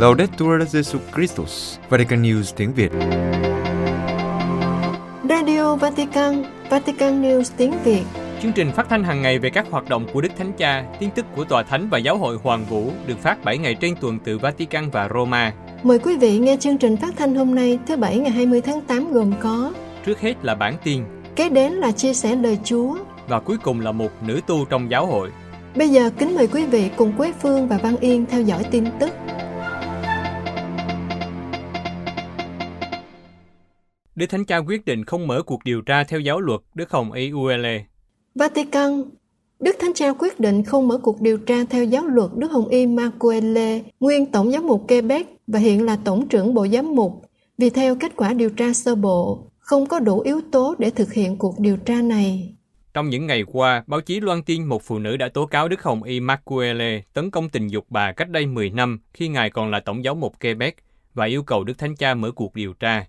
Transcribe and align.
Laudetur 0.00 0.62
Jesus 0.62 1.00
Christus, 1.14 1.78
Vatican 1.88 2.22
News 2.22 2.52
tiếng 2.56 2.72
Việt. 2.72 2.92
Radio 5.28 5.76
Vatican, 5.76 6.44
Vatican 6.70 7.22
News 7.22 7.42
tiếng 7.56 7.72
Việt. 7.84 8.02
Chương 8.42 8.52
trình 8.52 8.72
phát 8.72 8.86
thanh 8.88 9.04
hàng 9.04 9.22
ngày 9.22 9.38
về 9.38 9.50
các 9.50 9.66
hoạt 9.70 9.88
động 9.88 10.06
của 10.12 10.20
Đức 10.20 10.28
Thánh 10.38 10.52
Cha, 10.52 10.84
tin 11.00 11.10
tức 11.10 11.26
của 11.36 11.44
Tòa 11.44 11.62
Thánh 11.62 11.88
và 11.88 11.98
Giáo 11.98 12.16
hội 12.16 12.38
Hoàng 12.42 12.64
Vũ 12.64 12.90
được 13.06 13.18
phát 13.22 13.44
7 13.44 13.58
ngày 13.58 13.74
trên 13.74 13.94
tuần 14.00 14.18
từ 14.24 14.38
Vatican 14.38 14.90
và 14.90 15.08
Roma. 15.14 15.52
Mời 15.82 15.98
quý 15.98 16.16
vị 16.16 16.38
nghe 16.38 16.56
chương 16.60 16.78
trình 16.78 16.96
phát 16.96 17.14
thanh 17.16 17.34
hôm 17.34 17.54
nay 17.54 17.78
thứ 17.86 17.96
Bảy 17.96 18.18
ngày 18.18 18.30
20 18.30 18.60
tháng 18.60 18.80
8 18.80 19.12
gồm 19.12 19.32
có 19.40 19.72
Trước 20.06 20.20
hết 20.20 20.34
là 20.42 20.54
bản 20.54 20.74
tin 20.84 21.02
Kế 21.36 21.48
đến 21.48 21.72
là 21.72 21.92
chia 21.92 22.14
sẻ 22.14 22.36
lời 22.36 22.58
Chúa 22.64 22.96
và 23.28 23.40
cuối 23.40 23.56
cùng 23.62 23.80
là 23.80 23.92
một 23.92 24.10
nữ 24.26 24.40
tu 24.46 24.64
trong 24.64 24.90
giáo 24.90 25.06
hội. 25.06 25.30
Bây 25.76 25.88
giờ 25.88 26.10
kính 26.18 26.34
mời 26.34 26.46
quý 26.46 26.66
vị 26.66 26.90
cùng 26.96 27.12
Quế 27.12 27.32
Phương 27.42 27.68
và 27.68 27.78
Văn 27.82 27.96
Yên 27.96 28.26
theo 28.30 28.42
dõi 28.42 28.64
tin 28.70 28.84
tức. 29.00 29.10
Đức 34.20 34.26
Thánh 34.26 34.44
Cha 34.44 34.58
quyết 34.58 34.84
định 34.84 35.04
không 35.04 35.26
mở 35.26 35.42
cuộc 35.42 35.64
điều 35.64 35.82
tra 35.82 36.04
theo 36.04 36.20
giáo 36.20 36.40
luật 36.40 36.60
Đức 36.74 36.90
Hồng 36.90 37.12
Y 37.12 37.32
Uele. 37.32 37.84
Vatican 38.34 39.02
Đức 39.60 39.76
Thánh 39.80 39.92
Cha 39.94 40.12
quyết 40.18 40.40
định 40.40 40.64
không 40.64 40.88
mở 40.88 40.98
cuộc 40.98 41.20
điều 41.20 41.38
tra 41.38 41.64
theo 41.70 41.84
giáo 41.84 42.06
luật 42.06 42.30
Đức 42.36 42.50
Hồng 42.50 42.68
Y 42.68 42.86
Marcoele, 42.86 43.80
nguyên 44.00 44.26
Tổng 44.26 44.50
giám 44.50 44.66
mục 44.66 44.88
Quebec 44.88 45.26
và 45.46 45.58
hiện 45.58 45.84
là 45.84 45.98
Tổng 46.04 46.28
trưởng 46.28 46.54
Bộ 46.54 46.66
Giám 46.66 46.94
mục, 46.94 47.22
vì 47.58 47.70
theo 47.70 47.96
kết 47.96 48.12
quả 48.16 48.32
điều 48.32 48.50
tra 48.50 48.72
sơ 48.72 48.94
bộ, 48.94 49.46
không 49.58 49.86
có 49.86 50.00
đủ 50.00 50.20
yếu 50.20 50.40
tố 50.52 50.74
để 50.78 50.90
thực 50.90 51.12
hiện 51.12 51.36
cuộc 51.36 51.58
điều 51.58 51.76
tra 51.76 52.02
này. 52.02 52.54
Trong 52.94 53.10
những 53.10 53.26
ngày 53.26 53.44
qua, 53.52 53.84
báo 53.86 54.00
chí 54.00 54.20
loan 54.20 54.42
tin 54.42 54.64
một 54.64 54.82
phụ 54.82 54.98
nữ 54.98 55.16
đã 55.16 55.28
tố 55.28 55.46
cáo 55.46 55.68
Đức 55.68 55.82
Hồng 55.82 56.02
Y 56.02 56.20
Marcuele 56.20 57.02
tấn 57.14 57.30
công 57.30 57.48
tình 57.48 57.68
dục 57.68 57.86
bà 57.88 58.12
cách 58.12 58.30
đây 58.30 58.46
10 58.46 58.70
năm 58.70 59.00
khi 59.12 59.28
ngài 59.28 59.50
còn 59.50 59.70
là 59.70 59.80
tổng 59.80 60.04
giáo 60.04 60.14
mục 60.14 60.40
Quebec 60.40 60.76
và 61.14 61.24
yêu 61.24 61.42
cầu 61.42 61.64
Đức 61.64 61.78
Thánh 61.78 61.96
Cha 61.96 62.14
mở 62.14 62.30
cuộc 62.30 62.54
điều 62.54 62.72
tra. 62.72 63.06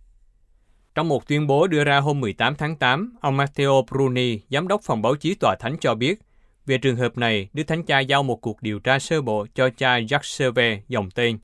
Trong 0.95 1.07
một 1.07 1.27
tuyên 1.27 1.47
bố 1.47 1.67
đưa 1.67 1.83
ra 1.83 1.99
hôm 1.99 2.21
18 2.21 2.55
tháng 2.55 2.75
8, 2.75 3.15
ông 3.21 3.37
Matteo 3.37 3.85
Bruni, 3.91 4.39
giám 4.49 4.67
đốc 4.67 4.81
phòng 4.81 5.01
báo 5.01 5.15
chí 5.15 5.35
tòa 5.35 5.55
thánh 5.59 5.77
cho 5.81 5.95
biết, 5.95 6.19
về 6.65 6.77
trường 6.77 6.95
hợp 6.95 7.17
này, 7.17 7.49
Đức 7.53 7.63
Thánh 7.63 7.83
Cha 7.83 7.99
giao 7.99 8.23
một 8.23 8.41
cuộc 8.41 8.61
điều 8.61 8.79
tra 8.79 8.99
sơ 8.99 9.21
bộ 9.21 9.47
cho 9.55 9.69
cha 9.69 9.99
Jacques 9.99 10.19
Servet 10.23 10.79
dòng 10.87 11.11
tên, 11.11 11.39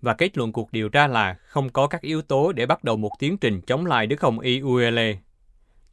và 0.00 0.14
kết 0.14 0.38
luận 0.38 0.52
cuộc 0.52 0.72
điều 0.72 0.88
tra 0.88 1.06
là 1.06 1.34
không 1.34 1.70
có 1.70 1.86
các 1.86 2.00
yếu 2.00 2.22
tố 2.22 2.52
để 2.52 2.66
bắt 2.66 2.84
đầu 2.84 2.96
một 2.96 3.10
tiến 3.18 3.38
trình 3.38 3.60
chống 3.60 3.86
lại 3.86 4.06
Đức 4.06 4.20
Hồng 4.20 4.40
Y 4.40 4.60
Uele. 4.60 5.16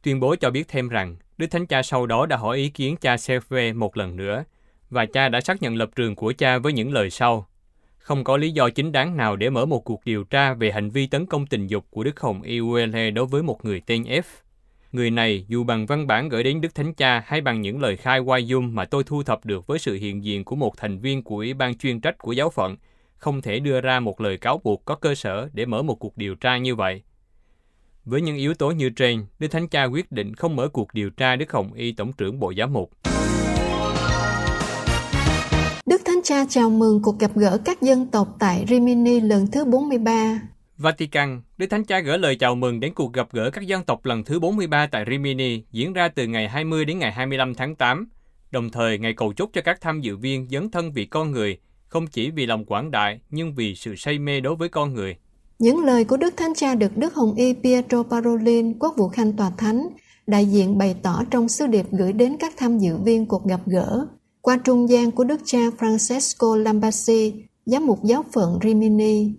Tuyên 0.02 0.20
bố 0.20 0.36
cho 0.36 0.50
biết 0.50 0.68
thêm 0.68 0.88
rằng, 0.88 1.16
Đức 1.38 1.46
Thánh 1.46 1.66
Cha 1.66 1.82
sau 1.82 2.06
đó 2.06 2.26
đã 2.26 2.36
hỏi 2.36 2.56
ý 2.56 2.68
kiến 2.68 2.96
cha 2.96 3.16
Servet 3.16 3.74
một 3.74 3.96
lần 3.96 4.16
nữa, 4.16 4.44
và 4.90 5.06
cha 5.06 5.28
đã 5.28 5.40
xác 5.40 5.62
nhận 5.62 5.74
lập 5.74 5.90
trường 5.96 6.14
của 6.14 6.32
cha 6.38 6.58
với 6.58 6.72
những 6.72 6.92
lời 6.92 7.10
sau. 7.10 7.49
Không 8.00 8.24
có 8.24 8.36
lý 8.36 8.50
do 8.50 8.70
chính 8.70 8.92
đáng 8.92 9.16
nào 9.16 9.36
để 9.36 9.50
mở 9.50 9.66
một 9.66 9.84
cuộc 9.84 10.04
điều 10.04 10.24
tra 10.24 10.54
về 10.54 10.72
hành 10.72 10.90
vi 10.90 11.06
tấn 11.06 11.26
công 11.26 11.46
tình 11.46 11.66
dục 11.66 11.86
của 11.90 12.04
Đức 12.04 12.20
Hồng 12.20 12.42
Iuele 12.42 13.10
đối 13.10 13.26
với 13.26 13.42
một 13.42 13.64
người 13.64 13.82
tên 13.86 14.02
F. 14.02 14.22
Người 14.92 15.10
này, 15.10 15.44
dù 15.48 15.64
bằng 15.64 15.86
văn 15.86 16.06
bản 16.06 16.28
gửi 16.28 16.42
đến 16.42 16.60
Đức 16.60 16.74
Thánh 16.74 16.94
Cha 16.94 17.22
hay 17.26 17.40
bằng 17.40 17.60
những 17.60 17.80
lời 17.80 17.96
khai 17.96 18.18
qua 18.18 18.38
Zoom 18.38 18.72
mà 18.72 18.84
tôi 18.84 19.04
thu 19.04 19.22
thập 19.22 19.44
được 19.44 19.66
với 19.66 19.78
sự 19.78 19.94
hiện 19.94 20.24
diện 20.24 20.44
của 20.44 20.56
một 20.56 20.76
thành 20.76 20.98
viên 20.98 21.22
của 21.22 21.36
Ủy 21.36 21.54
ban 21.54 21.78
chuyên 21.78 22.00
trách 22.00 22.18
của 22.18 22.32
giáo 22.32 22.50
phận, 22.50 22.76
không 23.16 23.42
thể 23.42 23.58
đưa 23.58 23.80
ra 23.80 24.00
một 24.00 24.20
lời 24.20 24.36
cáo 24.36 24.60
buộc 24.64 24.84
có 24.84 24.94
cơ 24.94 25.14
sở 25.14 25.48
để 25.52 25.66
mở 25.66 25.82
một 25.82 25.94
cuộc 25.94 26.16
điều 26.16 26.34
tra 26.34 26.58
như 26.58 26.74
vậy. 26.74 27.02
Với 28.04 28.20
những 28.20 28.36
yếu 28.36 28.54
tố 28.54 28.70
như 28.70 28.90
trên, 28.90 29.26
Đức 29.38 29.48
Thánh 29.48 29.68
Cha 29.68 29.84
quyết 29.84 30.12
định 30.12 30.34
không 30.34 30.56
mở 30.56 30.68
cuộc 30.68 30.94
điều 30.94 31.10
tra 31.10 31.36
Đức 31.36 31.52
Hồng 31.52 31.72
Y 31.72 31.92
Tổng 31.92 32.12
trưởng 32.12 32.40
Bộ 32.40 32.52
Giám 32.56 32.72
mục. 32.72 33.09
Đức 35.90 36.02
Thánh 36.04 36.20
Cha 36.24 36.44
chào 36.48 36.70
mừng 36.70 37.02
cuộc 37.02 37.18
gặp 37.18 37.30
gỡ 37.34 37.58
các 37.64 37.82
dân 37.82 38.06
tộc 38.06 38.36
tại 38.38 38.64
Rimini 38.68 39.20
lần 39.20 39.46
thứ 39.46 39.64
43. 39.64 40.40
Vatican, 40.78 41.42
Đức 41.58 41.66
Thánh 41.70 41.84
Cha 41.84 42.00
gửi 42.00 42.18
lời 42.18 42.36
chào 42.36 42.54
mừng 42.54 42.80
đến 42.80 42.94
cuộc 42.94 43.12
gặp 43.12 43.28
gỡ 43.32 43.50
các 43.50 43.66
dân 43.66 43.84
tộc 43.84 44.04
lần 44.04 44.24
thứ 44.24 44.40
43 44.40 44.86
tại 44.86 45.04
Rimini 45.10 45.62
diễn 45.72 45.92
ra 45.92 46.08
từ 46.08 46.26
ngày 46.26 46.48
20 46.48 46.84
đến 46.84 46.98
ngày 46.98 47.12
25 47.12 47.54
tháng 47.54 47.76
8, 47.76 48.08
đồng 48.50 48.70
thời 48.70 48.98
ngày 48.98 49.14
cầu 49.16 49.32
chúc 49.32 49.50
cho 49.52 49.60
các 49.64 49.80
tham 49.80 50.00
dự 50.00 50.16
viên 50.16 50.48
dấn 50.50 50.70
thân 50.70 50.92
vì 50.92 51.04
con 51.04 51.30
người, 51.30 51.58
không 51.86 52.06
chỉ 52.06 52.30
vì 52.30 52.46
lòng 52.46 52.64
quảng 52.64 52.90
đại 52.90 53.20
nhưng 53.30 53.54
vì 53.54 53.74
sự 53.74 53.94
say 53.96 54.18
mê 54.18 54.40
đối 54.40 54.56
với 54.56 54.68
con 54.68 54.94
người. 54.94 55.16
Những 55.58 55.84
lời 55.84 56.04
của 56.04 56.16
Đức 56.16 56.34
Thánh 56.36 56.54
Cha 56.54 56.74
được 56.74 56.96
Đức 56.96 57.14
Hồng 57.14 57.34
Y 57.34 57.52
Pietro 57.52 58.02
Parolin, 58.02 58.78
quốc 58.78 58.94
vụ 58.96 59.08
khanh 59.08 59.32
tòa 59.32 59.50
thánh, 59.58 59.88
đại 60.26 60.46
diện 60.46 60.78
bày 60.78 60.96
tỏ 61.02 61.22
trong 61.30 61.48
sứ 61.48 61.66
điệp 61.66 61.86
gửi 61.90 62.12
đến 62.12 62.36
các 62.40 62.54
tham 62.56 62.78
dự 62.78 62.96
viên 62.96 63.26
cuộc 63.26 63.44
gặp 63.44 63.60
gỡ 63.66 64.06
qua 64.42 64.56
trung 64.56 64.88
gian 64.88 65.10
của 65.10 65.24
Đức 65.24 65.40
cha 65.44 65.58
Francesco 65.78 66.56
Lambasi, 66.56 67.32
giám 67.66 67.86
mục 67.86 68.04
giáo 68.04 68.24
phận 68.32 68.58
Rimini. 68.62 69.32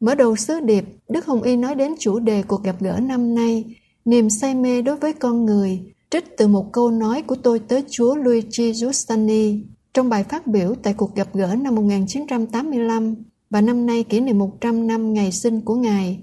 Mở 0.00 0.14
đầu 0.14 0.36
sứ 0.36 0.60
điệp, 0.60 0.84
Đức 1.08 1.26
Hồng 1.26 1.42
Y 1.42 1.56
nói 1.56 1.74
đến 1.74 1.94
chủ 1.98 2.18
đề 2.18 2.42
cuộc 2.42 2.62
gặp 2.62 2.76
gỡ 2.80 3.00
năm 3.02 3.34
nay, 3.34 3.64
niềm 4.04 4.30
say 4.30 4.54
mê 4.54 4.82
đối 4.82 4.96
với 4.96 5.12
con 5.12 5.44
người, 5.44 5.80
trích 6.10 6.36
từ 6.36 6.48
một 6.48 6.72
câu 6.72 6.90
nói 6.90 7.22
của 7.22 7.36
tôi 7.42 7.58
tới 7.58 7.84
Chúa 7.90 8.14
Luigi 8.14 8.72
Giustani 8.74 9.60
trong 9.94 10.08
bài 10.08 10.24
phát 10.24 10.46
biểu 10.46 10.74
tại 10.82 10.94
cuộc 10.94 11.14
gặp 11.14 11.28
gỡ 11.34 11.56
năm 11.60 11.74
1985 11.74 13.14
và 13.50 13.60
năm 13.60 13.86
nay 13.86 14.02
kỷ 14.02 14.20
niệm 14.20 14.38
100 14.38 14.86
năm 14.86 15.14
ngày 15.14 15.32
sinh 15.32 15.60
của 15.60 15.74
Ngài. 15.74 16.18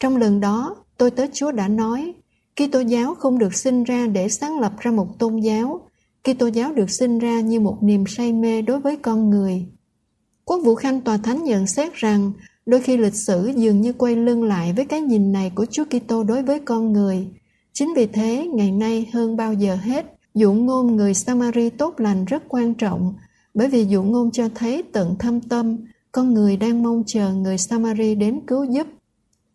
Trong 0.00 0.16
lần 0.16 0.40
đó, 0.40 0.76
tôi 0.98 1.10
tới 1.10 1.28
Chúa 1.32 1.52
đã 1.52 1.68
nói, 1.68 2.14
Kitô 2.56 2.80
giáo 2.80 3.14
không 3.14 3.38
được 3.38 3.54
sinh 3.54 3.84
ra 3.84 4.06
để 4.06 4.28
sáng 4.28 4.60
lập 4.60 4.72
ra 4.78 4.90
một 4.90 5.18
tôn 5.18 5.40
giáo, 5.40 5.89
Kitô 6.24 6.46
giáo 6.46 6.72
được 6.72 6.90
sinh 6.90 7.18
ra 7.18 7.40
như 7.40 7.60
một 7.60 7.78
niềm 7.82 8.04
say 8.06 8.32
mê 8.32 8.62
đối 8.62 8.80
với 8.80 8.96
con 8.96 9.30
người. 9.30 9.66
Quốc 10.44 10.60
vụ 10.64 10.74
Khanh 10.74 11.00
Tòa 11.00 11.16
Thánh 11.16 11.44
nhận 11.44 11.66
xét 11.66 11.94
rằng 11.94 12.32
đôi 12.66 12.80
khi 12.80 12.96
lịch 12.96 13.14
sử 13.14 13.50
dường 13.56 13.80
như 13.80 13.92
quay 13.92 14.16
lưng 14.16 14.44
lại 14.44 14.72
với 14.72 14.84
cái 14.84 15.00
nhìn 15.00 15.32
này 15.32 15.52
của 15.54 15.66
Chúa 15.70 15.84
Kitô 15.84 16.24
đối 16.24 16.42
với 16.42 16.60
con 16.60 16.92
người. 16.92 17.28
Chính 17.72 17.94
vì 17.96 18.06
thế, 18.06 18.48
ngày 18.54 18.70
nay 18.70 19.10
hơn 19.12 19.36
bao 19.36 19.54
giờ 19.54 19.76
hết, 19.76 20.06
dụ 20.34 20.52
ngôn 20.52 20.96
người 20.96 21.14
Samari 21.14 21.70
tốt 21.70 21.94
lành 22.00 22.24
rất 22.24 22.42
quan 22.48 22.74
trọng, 22.74 23.14
bởi 23.54 23.68
vì 23.68 23.84
dụ 23.84 24.02
ngôn 24.02 24.30
cho 24.30 24.48
thấy 24.54 24.82
tận 24.92 25.16
thâm 25.18 25.40
tâm, 25.40 25.76
con 26.12 26.34
người 26.34 26.56
đang 26.56 26.82
mong 26.82 27.02
chờ 27.06 27.32
người 27.32 27.58
Samari 27.58 28.14
đến 28.14 28.40
cứu 28.46 28.64
giúp. 28.64 28.86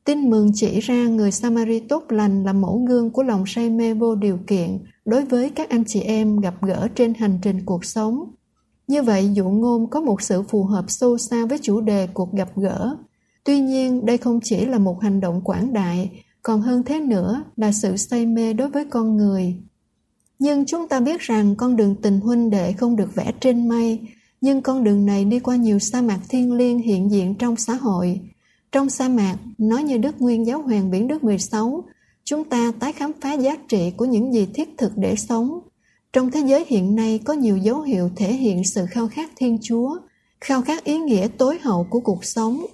Tin 0.03 0.30
mừng 0.30 0.52
chỉ 0.53 0.80
ra 0.80 1.08
người 1.08 1.32
Samari 1.32 1.80
tốt 1.80 2.03
lành 2.09 2.44
là 2.44 2.53
mẫu 2.53 2.86
gương 2.88 3.12
của 3.12 3.24
lòng 3.24 3.44
say 3.47 3.70
mê 3.70 3.94
vô 3.94 4.16
điều 4.16 4.38
kiện 4.47 4.80
đối 5.06 5.26
với 5.26 5.50
các 5.50 5.70
anh 5.70 5.84
chị 5.88 6.02
em 6.02 6.40
gặp 6.40 6.54
gỡ 6.62 6.88
trên 6.96 7.14
hành 7.14 7.40
trình 7.42 7.66
cuộc 7.66 7.86
sống. 7.86 8.32
Như 8.88 9.04
vậy, 9.04 9.30
dụ 9.34 9.50
ngôn 9.50 9.90
có 9.90 10.02
một 10.02 10.22
sự 10.22 10.44
phù 10.44 10.64
hợp 10.64 10.86
sâu 10.88 11.18
xa 11.18 11.46
với 11.46 11.58
chủ 11.62 11.82
đề 11.82 12.08
cuộc 12.14 12.34
gặp 12.34 12.50
gỡ. 12.56 12.96
Tuy 13.44 13.60
nhiên, 13.60 14.06
đây 14.06 14.18
không 14.18 14.40
chỉ 14.44 14.66
là 14.66 14.78
một 14.78 15.02
hành 15.02 15.20
động 15.20 15.42
quảng 15.42 15.74
đại, 15.74 16.24
còn 16.44 16.62
hơn 16.62 16.84
thế 16.84 17.00
nữa 17.00 17.44
là 17.56 17.72
sự 17.72 17.98
say 17.98 18.26
mê 18.26 18.54
đối 18.54 18.70
với 18.70 18.86
con 18.86 19.18
người. 19.18 19.56
Nhưng 20.40 20.66
chúng 20.66 20.88
ta 20.88 21.00
biết 21.00 21.22
rằng 21.22 21.56
con 21.56 21.76
đường 21.76 21.96
tình 22.02 22.20
huynh 22.20 22.50
đệ 22.50 22.74
không 22.74 22.96
được 22.96 23.16
vẽ 23.16 23.32
trên 23.40 23.70
mây, 23.70 24.00
nhưng 24.42 24.62
con 24.62 24.84
đường 24.84 25.06
này 25.06 25.26
đi 25.26 25.40
qua 25.40 25.56
nhiều 25.56 25.80
sa 25.80 26.02
mạc 26.02 26.20
thiên 26.30 26.54
liêng 26.54 26.80
hiện 26.80 27.12
diện 27.12 27.36
trong 27.36 27.56
xã 27.56 27.74
hội. 27.74 28.22
Trong 28.72 28.90
sa 28.90 29.10
mạc, 29.10 29.38
nói 29.58 29.84
như 29.84 29.98
Đức 29.98 30.22
Nguyên 30.22 30.46
Giáo 30.46 30.62
Hoàng 30.62 30.92
Biển 30.92 31.08
Đức 31.08 31.24
16, 31.24 31.84
chúng 32.25 32.44
ta 32.44 32.72
tái 32.80 32.94
khám 32.94 33.12
phá 33.22 33.34
giá 33.34 33.56
trị 33.68 33.91
của 33.97 34.06
những 34.06 34.34
gì 34.34 34.47
thiết 34.53 34.69
thực 34.78 34.91
để 34.96 35.16
sống. 35.16 35.59
Trong 36.13 36.31
thế 36.31 36.40
giới 36.46 36.66
hiện 36.68 36.96
nay 36.96 37.19
có 37.25 37.34
nhiều 37.34 37.58
dấu 37.58 37.81
hiệu 37.81 38.09
thể 38.16 38.34
hiện 38.34 38.63
sự 38.63 38.86
khao 38.90 39.08
khát 39.08 39.31
Thiên 39.36 39.58
Chúa, 39.62 39.97
khao 40.41 40.62
khát 40.62 40.84
ý 40.84 40.97
nghĩa 40.97 41.28
tối 41.38 41.59
hậu 41.62 41.88
của 41.90 42.00
cuộc 42.00 42.25
sống. 42.25 42.66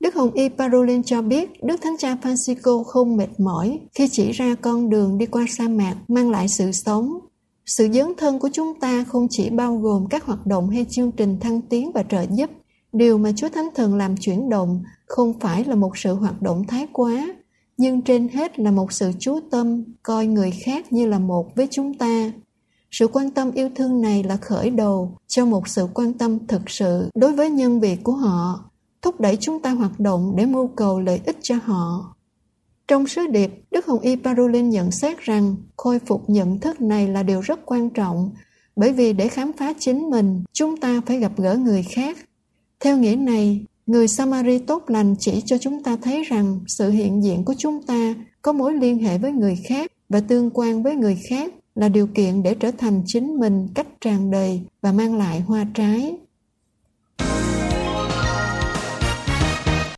Đức 0.00 0.14
Hồng 0.14 0.30
Y 0.30 0.48
Parolin 0.48 1.02
cho 1.02 1.22
biết 1.22 1.64
Đức 1.64 1.76
Thánh 1.82 1.96
Cha 1.98 2.16
Francisco 2.22 2.84
không 2.84 3.16
mệt 3.16 3.40
mỏi 3.40 3.80
khi 3.94 4.08
chỉ 4.08 4.32
ra 4.32 4.54
con 4.54 4.90
đường 4.90 5.18
đi 5.18 5.26
qua 5.26 5.46
sa 5.48 5.68
mạc 5.68 5.96
mang 6.08 6.30
lại 6.30 6.48
sự 6.48 6.72
sống. 6.72 7.18
Sự 7.66 7.88
dấn 7.92 8.12
thân 8.16 8.38
của 8.38 8.48
chúng 8.52 8.80
ta 8.80 9.04
không 9.04 9.26
chỉ 9.30 9.50
bao 9.50 9.76
gồm 9.76 10.06
các 10.10 10.24
hoạt 10.24 10.46
động 10.46 10.70
hay 10.70 10.86
chương 10.90 11.12
trình 11.12 11.40
thăng 11.40 11.60
tiến 11.60 11.92
và 11.92 12.02
trợ 12.02 12.24
giúp. 12.30 12.50
Điều 12.92 13.18
mà 13.18 13.32
Chúa 13.36 13.48
Thánh 13.48 13.68
Thần 13.74 13.94
làm 13.94 14.16
chuyển 14.16 14.48
động 14.48 14.82
không 15.06 15.40
phải 15.40 15.64
là 15.64 15.74
một 15.74 15.98
sự 15.98 16.14
hoạt 16.14 16.42
động 16.42 16.64
thái 16.68 16.86
quá, 16.92 17.34
nhưng 17.76 18.02
trên 18.02 18.28
hết 18.28 18.58
là 18.58 18.70
một 18.70 18.92
sự 18.92 19.12
chú 19.18 19.40
tâm, 19.50 19.84
coi 20.02 20.26
người 20.26 20.50
khác 20.50 20.92
như 20.92 21.06
là 21.06 21.18
một 21.18 21.56
với 21.56 21.68
chúng 21.70 21.94
ta. 21.94 22.32
Sự 22.90 23.08
quan 23.08 23.30
tâm 23.30 23.52
yêu 23.52 23.68
thương 23.74 24.00
này 24.00 24.22
là 24.22 24.36
khởi 24.36 24.70
đầu 24.70 25.16
cho 25.26 25.44
một 25.46 25.68
sự 25.68 25.88
quan 25.94 26.12
tâm 26.12 26.46
thực 26.46 26.70
sự 26.70 27.10
đối 27.14 27.32
với 27.32 27.50
nhân 27.50 27.80
việc 27.80 28.04
của 28.04 28.12
họ, 28.12 28.70
thúc 29.02 29.20
đẩy 29.20 29.36
chúng 29.36 29.62
ta 29.62 29.70
hoạt 29.70 30.00
động 30.00 30.32
để 30.36 30.46
mưu 30.46 30.66
cầu 30.66 31.00
lợi 31.00 31.20
ích 31.26 31.36
cho 31.42 31.54
họ. 31.64 32.14
Trong 32.88 33.06
sứ 33.06 33.26
điệp, 33.26 33.50
đức 33.70 33.86
hồng 33.86 34.00
y 34.00 34.16
parolin 34.16 34.70
nhận 34.70 34.90
xét 34.90 35.18
rằng 35.18 35.56
khôi 35.76 35.98
phục 35.98 36.30
nhận 36.30 36.60
thức 36.60 36.80
này 36.80 37.08
là 37.08 37.22
điều 37.22 37.40
rất 37.40 37.66
quan 37.66 37.90
trọng, 37.90 38.30
bởi 38.76 38.92
vì 38.92 39.12
để 39.12 39.28
khám 39.28 39.52
phá 39.52 39.72
chính 39.78 40.10
mình, 40.10 40.44
chúng 40.52 40.76
ta 40.76 41.00
phải 41.06 41.18
gặp 41.18 41.32
gỡ 41.36 41.56
người 41.56 41.82
khác. 41.82 42.18
Theo 42.80 42.96
nghĩa 42.96 43.16
này 43.16 43.64
Người 43.86 44.08
Samari 44.08 44.58
tốt 44.58 44.84
lành 44.86 45.14
chỉ 45.18 45.42
cho 45.46 45.58
chúng 45.58 45.82
ta 45.82 45.96
thấy 46.02 46.22
rằng 46.22 46.60
sự 46.66 46.90
hiện 46.90 47.22
diện 47.24 47.44
của 47.44 47.54
chúng 47.58 47.82
ta 47.82 48.14
có 48.42 48.52
mối 48.52 48.74
liên 48.74 48.98
hệ 48.98 49.18
với 49.18 49.32
người 49.32 49.58
khác 49.68 49.92
và 50.08 50.20
tương 50.20 50.50
quan 50.54 50.82
với 50.82 50.94
người 50.94 51.18
khác 51.30 51.52
là 51.74 51.88
điều 51.88 52.06
kiện 52.06 52.42
để 52.42 52.54
trở 52.54 52.70
thành 52.78 53.02
chính 53.06 53.40
mình 53.40 53.68
cách 53.74 53.86
tràn 54.00 54.30
đầy 54.30 54.60
và 54.82 54.92
mang 54.92 55.18
lại 55.18 55.40
hoa 55.40 55.66
trái. 55.74 56.16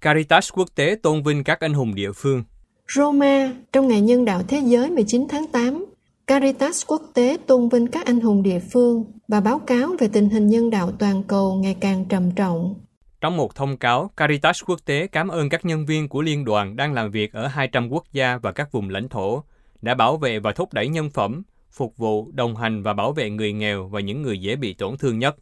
Caritas 0.01 0.53
quốc 0.53 0.69
tế 0.75 0.97
tôn 1.03 1.23
vinh 1.23 1.45
các 1.45 1.61
anh 1.61 1.75
hùng 1.75 1.95
địa 1.95 2.13
phương. 2.13 2.45
Roma, 2.95 3.53
trong 3.73 3.89
Ngày 3.89 4.01
Nhân 4.01 4.25
đạo 4.25 4.43
Thế 4.49 4.63
giới 4.65 4.91
19 4.91 5.27
tháng 5.29 5.47
8, 5.47 5.87
Caritas 6.27 6.85
quốc 6.87 7.03
tế 7.15 7.37
tôn 7.47 7.69
vinh 7.69 7.87
các 7.87 8.07
anh 8.07 8.21
hùng 8.21 8.43
địa 8.43 8.61
phương 8.73 9.05
và 9.29 9.41
báo 9.41 9.59
cáo 9.59 9.97
về 9.99 10.09
tình 10.09 10.29
hình 10.31 10.47
nhân 10.47 10.71
đạo 10.71 10.93
toàn 10.99 11.23
cầu 11.23 11.55
ngày 11.55 11.77
càng 11.81 12.05
trầm 12.09 12.31
trọng. 12.31 12.75
Trong 13.21 13.37
một 13.37 13.55
thông 13.55 13.77
cáo, 13.77 14.11
Caritas 14.17 14.63
quốc 14.67 14.81
tế 14.85 15.07
cảm 15.07 15.29
ơn 15.29 15.49
các 15.49 15.65
nhân 15.65 15.87
viên 15.87 16.09
của 16.09 16.23
liên 16.23 16.45
đoàn 16.45 16.77
đang 16.77 16.93
làm 16.93 17.11
việc 17.11 17.33
ở 17.33 17.47
200 17.47 17.89
quốc 17.89 18.05
gia 18.13 18.37
và 18.37 18.53
các 18.53 18.73
vùng 18.73 18.91
lãnh 18.91 19.09
thổ 19.09 19.45
đã 19.83 19.95
bảo 19.95 20.17
vệ 20.17 20.39
và 20.39 20.53
thúc 20.53 20.73
đẩy 20.73 20.89
nhân 20.89 21.11
phẩm, 21.11 21.43
phục 21.71 21.97
vụ, 21.97 22.31
đồng 22.33 22.57
hành 22.57 22.83
và 22.83 22.93
bảo 22.93 23.13
vệ 23.13 23.31
người 23.31 23.53
nghèo 23.53 23.89
và 23.89 24.01
những 24.01 24.23
người 24.23 24.39
dễ 24.39 24.57
bị 24.57 24.75
tổn 24.75 24.97
thương 24.97 25.19
nhất. 25.19 25.37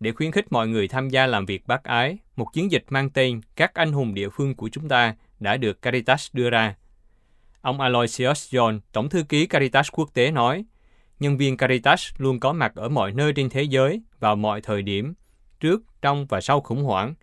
Để 0.00 0.12
khuyến 0.12 0.32
khích 0.32 0.52
mọi 0.52 0.68
người 0.68 0.88
tham 0.88 1.08
gia 1.08 1.26
làm 1.26 1.46
việc 1.46 1.66
bác 1.66 1.84
ái, 1.84 2.18
một 2.36 2.52
chiến 2.52 2.70
dịch 2.72 2.84
mang 2.88 3.10
tên 3.10 3.40
Các 3.56 3.74
anh 3.74 3.92
hùng 3.92 4.14
địa 4.14 4.28
phương 4.28 4.54
của 4.54 4.68
chúng 4.68 4.88
ta 4.88 5.14
đã 5.40 5.56
được 5.56 5.82
Caritas 5.82 6.28
đưa 6.32 6.50
ra. 6.50 6.74
Ông 7.60 7.80
Aloysius 7.80 8.54
John, 8.54 8.80
Tổng 8.92 9.08
thư 9.08 9.22
ký 9.22 9.46
Caritas 9.46 9.88
quốc 9.92 10.10
tế 10.14 10.30
nói, 10.30 10.64
nhân 11.20 11.36
viên 11.36 11.56
Caritas 11.56 12.08
luôn 12.18 12.40
có 12.40 12.52
mặt 12.52 12.72
ở 12.74 12.88
mọi 12.88 13.12
nơi 13.12 13.32
trên 13.32 13.50
thế 13.50 13.62
giới 13.62 14.02
vào 14.20 14.36
mọi 14.36 14.60
thời 14.60 14.82
điểm, 14.82 15.14
trước, 15.60 15.82
trong 16.02 16.26
và 16.26 16.40
sau 16.40 16.60
khủng 16.60 16.84
hoảng. 16.84 17.14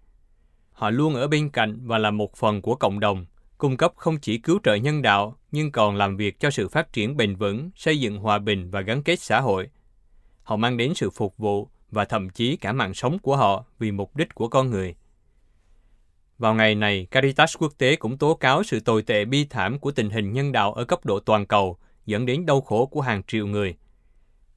Họ 0.71 0.89
luôn 0.89 1.15
ở 1.15 1.27
bên 1.27 1.50
cạnh 1.50 1.88
và 1.88 1.97
là 1.97 2.12
một 2.12 2.35
phần 2.35 2.62
của 2.62 2.75
cộng 2.75 3.00
đồng, 3.00 3.25
cung 3.57 3.77
cấp 3.77 3.94
không 3.95 4.19
chỉ 4.19 4.38
cứu 4.38 4.59
trợ 4.63 4.75
nhân 4.75 5.01
đạo, 5.01 5.38
nhưng 5.51 5.71
còn 5.71 5.95
làm 5.95 6.18
việc 6.18 6.39
cho 6.39 6.50
sự 6.50 6.69
phát 6.69 6.94
triển 6.94 7.18
bền 7.18 7.35
vững, 7.35 7.69
xây 7.75 8.00
dựng 8.00 8.18
hòa 8.18 8.39
bình 8.39 8.71
và 8.71 8.81
gắn 8.81 9.03
kết 9.03 9.19
xã 9.19 9.39
hội. 9.39 9.69
Họ 10.44 10.56
mang 10.56 10.77
đến 10.77 10.94
sự 10.95 11.09
phục 11.09 11.38
vụ 11.38 11.69
và 11.91 12.06
thậm 12.06 12.30
chí 12.30 12.56
cả 12.56 12.74
mạng 12.74 12.94
sống 12.94 13.19
của 13.19 13.38
họ 13.38 13.65
vì 13.80 13.91
mục 13.91 14.15
đích 14.15 14.36
của 14.36 14.47
con 14.47 14.69
người. 14.69 14.95
Vào 16.38 16.53
ngày 16.53 16.75
này, 16.75 17.07
Caritas 17.12 17.57
quốc 17.59 17.74
tế 17.77 17.95
cũng 17.95 18.18
tố 18.18 18.33
cáo 18.33 18.63
sự 18.63 18.79
tồi 18.79 19.01
tệ 19.01 19.25
bi 19.25 19.45
thảm 19.50 19.79
của 19.79 19.91
tình 19.91 20.09
hình 20.09 20.33
nhân 20.33 20.51
đạo 20.51 20.74
ở 20.74 20.86
cấp 20.86 21.06
độ 21.06 21.19
toàn 21.19 21.45
cầu, 21.45 21.77
dẫn 22.06 22.25
đến 22.25 22.45
đau 22.45 22.62
khổ 22.62 22.86
của 22.86 23.01
hàng 23.01 23.24
triệu 23.24 23.47
người. 23.47 23.75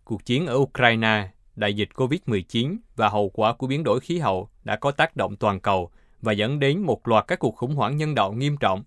Cuộc 0.05 0.25
chiến 0.25 0.47
ở 0.47 0.55
Ukraine, 0.55 1.29
đại 1.57 1.75
dịch 1.75 1.89
COVID-19 1.95 2.77
và 2.97 3.09
hậu 3.09 3.29
quả 3.29 3.53
của 3.53 3.67
biến 3.67 3.85
đổi 3.85 4.01
khí 4.01 4.19
hậu 4.19 4.49
đã 4.65 4.77
có 4.77 4.91
tác 4.91 5.17
động 5.17 5.37
toàn 5.37 5.61
cầu 5.61 5.91
và 6.23 6.33
dẫn 6.33 6.59
đến 6.59 6.81
một 6.81 7.09
loạt 7.09 7.25
các 7.29 7.39
cuộc 7.39 7.57
khủng 7.57 7.75
hoảng 7.75 7.97
nhân 7.97 8.15
đạo 8.15 8.33
nghiêm 8.33 8.57
trọng. 8.57 8.85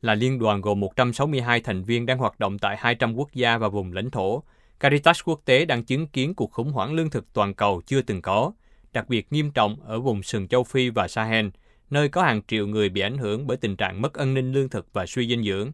Là 0.00 0.14
liên 0.14 0.38
đoàn 0.38 0.60
gồm 0.60 0.80
162 0.80 1.60
thành 1.60 1.82
viên 1.82 2.06
đang 2.06 2.18
hoạt 2.18 2.38
động 2.38 2.58
tại 2.58 2.76
200 2.78 3.14
quốc 3.14 3.32
gia 3.32 3.58
và 3.58 3.68
vùng 3.68 3.92
lãnh 3.92 4.10
thổ, 4.10 4.42
Caritas 4.80 5.20
quốc 5.24 5.40
tế 5.44 5.64
đang 5.64 5.84
chứng 5.84 6.06
kiến 6.06 6.34
cuộc 6.34 6.52
khủng 6.52 6.72
hoảng 6.72 6.92
lương 6.92 7.10
thực 7.10 7.32
toàn 7.32 7.54
cầu 7.54 7.82
chưa 7.86 8.02
từng 8.02 8.22
có, 8.22 8.52
đặc 8.92 9.08
biệt 9.08 9.32
nghiêm 9.32 9.50
trọng 9.50 9.76
ở 9.84 10.00
vùng 10.00 10.22
sừng 10.22 10.48
châu 10.48 10.64
Phi 10.64 10.90
và 10.90 11.08
Sahel, 11.08 11.46
nơi 11.90 12.08
có 12.08 12.22
hàng 12.22 12.42
triệu 12.48 12.66
người 12.66 12.88
bị 12.88 13.00
ảnh 13.00 13.18
hưởng 13.18 13.46
bởi 13.46 13.56
tình 13.56 13.76
trạng 13.76 14.02
mất 14.02 14.14
an 14.14 14.34
ninh 14.34 14.52
lương 14.52 14.68
thực 14.68 14.92
và 14.92 15.06
suy 15.06 15.28
dinh 15.28 15.44
dưỡng. 15.44 15.72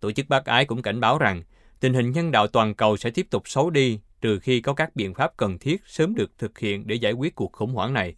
Tổ 0.00 0.12
chức 0.12 0.28
bác 0.28 0.44
ái 0.44 0.64
cũng 0.64 0.82
cảnh 0.82 1.00
báo 1.00 1.18
rằng 1.18 1.42
tình 1.80 1.94
hình 1.94 2.10
nhân 2.10 2.30
đạo 2.30 2.46
toàn 2.46 2.74
cầu 2.74 2.96
sẽ 2.96 3.10
tiếp 3.10 3.26
tục 3.30 3.42
xấu 3.48 3.70
đi 3.70 4.00
trừ 4.20 4.38
khi 4.38 4.60
có 4.60 4.74
các 4.74 4.96
biện 4.96 5.14
pháp 5.14 5.36
cần 5.36 5.58
thiết 5.58 5.82
sớm 5.86 6.14
được 6.14 6.38
thực 6.38 6.58
hiện 6.58 6.86
để 6.86 6.94
giải 6.94 7.12
quyết 7.12 7.34
cuộc 7.34 7.52
khủng 7.52 7.74
hoảng 7.74 7.92
này. 7.92 8.14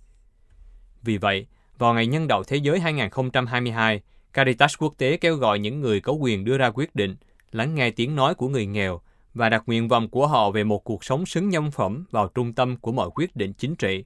Vì 1.02 1.18
vậy, 1.18 1.46
vào 1.78 1.94
ngày 1.94 2.06
Nhân 2.06 2.28
đạo 2.28 2.42
Thế 2.44 2.56
giới 2.56 2.80
2022, 2.80 4.00
Caritas 4.32 4.74
quốc 4.78 4.94
tế 4.98 5.16
kêu 5.16 5.36
gọi 5.36 5.58
những 5.58 5.80
người 5.80 6.00
có 6.00 6.12
quyền 6.12 6.44
đưa 6.44 6.58
ra 6.58 6.70
quyết 6.70 6.94
định, 6.94 7.16
lắng 7.52 7.74
nghe 7.74 7.90
tiếng 7.90 8.16
nói 8.16 8.34
của 8.34 8.48
người 8.48 8.66
nghèo 8.66 9.00
và 9.34 9.48
đặt 9.48 9.62
nguyện 9.66 9.88
vọng 9.88 10.08
của 10.08 10.26
họ 10.26 10.50
về 10.50 10.64
một 10.64 10.84
cuộc 10.84 11.04
sống 11.04 11.26
xứng 11.26 11.48
nhân 11.48 11.70
phẩm 11.70 12.04
vào 12.10 12.28
trung 12.28 12.52
tâm 12.52 12.76
của 12.76 12.92
mọi 12.92 13.10
quyết 13.14 13.36
định 13.36 13.52
chính 13.52 13.76
trị. 13.76 14.04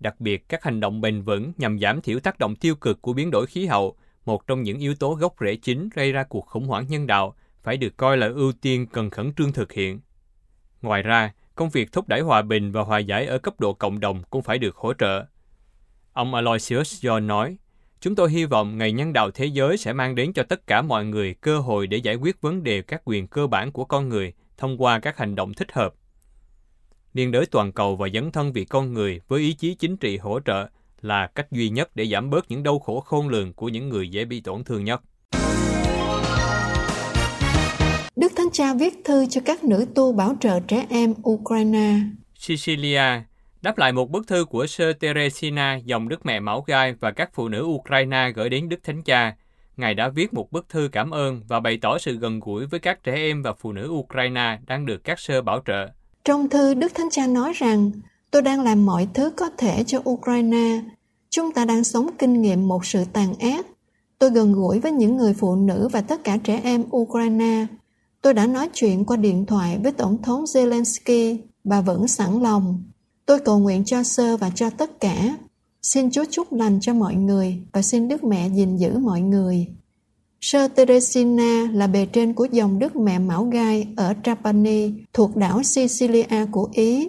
Đặc 0.00 0.20
biệt, 0.20 0.48
các 0.48 0.62
hành 0.62 0.80
động 0.80 1.00
bền 1.00 1.22
vững 1.22 1.52
nhằm 1.56 1.78
giảm 1.78 2.00
thiểu 2.00 2.20
tác 2.20 2.38
động 2.38 2.56
tiêu 2.56 2.74
cực 2.74 3.02
của 3.02 3.12
biến 3.12 3.30
đổi 3.30 3.46
khí 3.46 3.66
hậu, 3.66 3.96
một 4.24 4.46
trong 4.46 4.62
những 4.62 4.78
yếu 4.78 4.94
tố 4.94 5.14
gốc 5.14 5.34
rễ 5.40 5.56
chính 5.56 5.88
gây 5.94 6.12
ra 6.12 6.24
cuộc 6.24 6.46
khủng 6.46 6.66
hoảng 6.66 6.86
nhân 6.88 7.06
đạo, 7.06 7.34
phải 7.62 7.76
được 7.76 7.96
coi 7.96 8.16
là 8.16 8.26
ưu 8.26 8.52
tiên 8.52 8.86
cần 8.86 9.10
khẩn 9.10 9.32
trương 9.36 9.52
thực 9.52 9.72
hiện. 9.72 10.00
Ngoài 10.84 11.02
ra, 11.02 11.32
công 11.54 11.70
việc 11.70 11.92
thúc 11.92 12.08
đẩy 12.08 12.20
hòa 12.20 12.42
bình 12.42 12.72
và 12.72 12.82
hòa 12.82 12.98
giải 12.98 13.26
ở 13.26 13.38
cấp 13.38 13.60
độ 13.60 13.72
cộng 13.72 14.00
đồng 14.00 14.22
cũng 14.30 14.42
phải 14.42 14.58
được 14.58 14.76
hỗ 14.76 14.94
trợ. 14.94 15.24
Ông 16.12 16.34
Aloysius 16.34 17.04
John 17.04 17.26
nói, 17.26 17.56
Chúng 18.00 18.14
tôi 18.14 18.30
hy 18.30 18.44
vọng 18.44 18.78
Ngày 18.78 18.92
Nhân 18.92 19.12
đạo 19.12 19.30
Thế 19.30 19.46
giới 19.46 19.76
sẽ 19.76 19.92
mang 19.92 20.14
đến 20.14 20.32
cho 20.32 20.42
tất 20.42 20.66
cả 20.66 20.82
mọi 20.82 21.04
người 21.04 21.34
cơ 21.34 21.58
hội 21.58 21.86
để 21.86 21.96
giải 21.96 22.14
quyết 22.14 22.40
vấn 22.40 22.62
đề 22.62 22.82
các 22.82 23.02
quyền 23.04 23.26
cơ 23.26 23.46
bản 23.46 23.72
của 23.72 23.84
con 23.84 24.08
người 24.08 24.32
thông 24.56 24.82
qua 24.82 24.98
các 24.98 25.18
hành 25.18 25.34
động 25.34 25.54
thích 25.54 25.72
hợp. 25.72 25.94
Liên 27.14 27.32
đới 27.32 27.46
toàn 27.46 27.72
cầu 27.72 27.96
và 27.96 28.08
dấn 28.14 28.32
thân 28.32 28.52
vì 28.52 28.64
con 28.64 28.92
người 28.92 29.20
với 29.28 29.40
ý 29.40 29.52
chí 29.52 29.74
chính 29.74 29.96
trị 29.96 30.16
hỗ 30.16 30.40
trợ 30.40 30.68
là 31.00 31.26
cách 31.26 31.52
duy 31.52 31.68
nhất 31.68 31.90
để 31.94 32.06
giảm 32.06 32.30
bớt 32.30 32.50
những 32.50 32.62
đau 32.62 32.78
khổ 32.78 33.00
khôn 33.00 33.28
lường 33.28 33.52
của 33.52 33.68
những 33.68 33.88
người 33.88 34.08
dễ 34.08 34.24
bị 34.24 34.40
tổn 34.40 34.64
thương 34.64 34.84
nhất. 34.84 35.02
Đức 38.16 38.32
Thánh 38.36 38.50
Cha 38.52 38.74
viết 38.74 39.04
thư 39.04 39.26
cho 39.26 39.40
các 39.44 39.64
nữ 39.64 39.86
tu 39.94 40.12
bảo 40.12 40.34
trợ 40.40 40.60
trẻ 40.60 40.86
em 40.88 41.14
Ukraine. 41.28 41.94
Sicilia 42.38 43.22
đáp 43.62 43.78
lại 43.78 43.92
một 43.92 44.10
bức 44.10 44.26
thư 44.26 44.44
của 44.44 44.66
Sơ 44.66 44.92
Teresina, 44.92 45.80
dòng 45.84 46.08
Đức 46.08 46.26
Mẹ 46.26 46.40
Mão 46.40 46.64
Gai 46.66 46.94
và 47.00 47.10
các 47.10 47.30
phụ 47.32 47.48
nữ 47.48 47.62
Ukraine 47.62 48.32
gửi 48.36 48.48
đến 48.48 48.68
Đức 48.68 48.76
Thánh 48.82 49.02
Cha. 49.02 49.36
Ngài 49.76 49.94
đã 49.94 50.08
viết 50.08 50.34
một 50.34 50.52
bức 50.52 50.68
thư 50.68 50.88
cảm 50.92 51.10
ơn 51.10 51.40
và 51.48 51.60
bày 51.60 51.78
tỏ 51.82 51.98
sự 51.98 52.16
gần 52.16 52.40
gũi 52.40 52.66
với 52.66 52.80
các 52.80 53.02
trẻ 53.02 53.14
em 53.14 53.42
và 53.42 53.52
phụ 53.52 53.72
nữ 53.72 53.88
Ukraine 53.90 54.58
đang 54.66 54.86
được 54.86 55.04
các 55.04 55.18
sơ 55.18 55.42
bảo 55.42 55.60
trợ. 55.66 55.88
Trong 56.24 56.48
thư, 56.48 56.74
Đức 56.74 56.94
Thánh 56.94 57.10
Cha 57.10 57.26
nói 57.26 57.52
rằng, 57.52 57.90
tôi 58.30 58.42
đang 58.42 58.60
làm 58.60 58.86
mọi 58.86 59.08
thứ 59.14 59.30
có 59.30 59.50
thể 59.58 59.84
cho 59.86 60.02
Ukraine. 60.10 60.80
Chúng 61.30 61.52
ta 61.52 61.64
đang 61.64 61.84
sống 61.84 62.10
kinh 62.18 62.42
nghiệm 62.42 62.68
một 62.68 62.86
sự 62.86 63.04
tàn 63.12 63.34
ác. 63.38 63.66
Tôi 64.18 64.30
gần 64.30 64.52
gũi 64.52 64.80
với 64.80 64.92
những 64.92 65.16
người 65.16 65.34
phụ 65.34 65.56
nữ 65.56 65.88
và 65.92 66.00
tất 66.00 66.24
cả 66.24 66.36
trẻ 66.44 66.60
em 66.64 66.84
Ukraine. 66.96 67.66
Tôi 68.24 68.34
đã 68.34 68.46
nói 68.46 68.68
chuyện 68.72 69.04
qua 69.04 69.16
điện 69.16 69.46
thoại 69.46 69.78
với 69.82 69.92
Tổng 69.92 70.22
thống 70.22 70.44
Zelensky. 70.44 71.38
Bà 71.64 71.80
vẫn 71.80 72.08
sẵn 72.08 72.42
lòng. 72.42 72.82
Tôi 73.26 73.38
cầu 73.38 73.58
nguyện 73.58 73.84
cho 73.84 74.02
sơ 74.02 74.36
và 74.36 74.50
cho 74.54 74.70
tất 74.70 75.00
cả. 75.00 75.36
Xin 75.82 76.10
Chúa 76.10 76.24
chúc 76.30 76.52
lành 76.52 76.78
cho 76.80 76.94
mọi 76.94 77.14
người 77.14 77.62
và 77.72 77.82
xin 77.82 78.08
Đức 78.08 78.24
Mẹ 78.24 78.48
gìn 78.48 78.76
giữ 78.76 78.98
mọi 78.98 79.20
người. 79.20 79.66
Sơ 80.40 80.68
Teresina 80.68 81.70
là 81.72 81.86
bề 81.86 82.06
trên 82.06 82.32
của 82.34 82.44
dòng 82.44 82.78
Đức 82.78 82.96
Mẹ 82.96 83.18
Mão 83.18 83.44
Gai 83.44 83.88
ở 83.96 84.14
Trapani, 84.22 84.92
thuộc 85.12 85.36
đảo 85.36 85.62
Sicilia 85.62 86.46
của 86.52 86.68
Ý. 86.72 87.08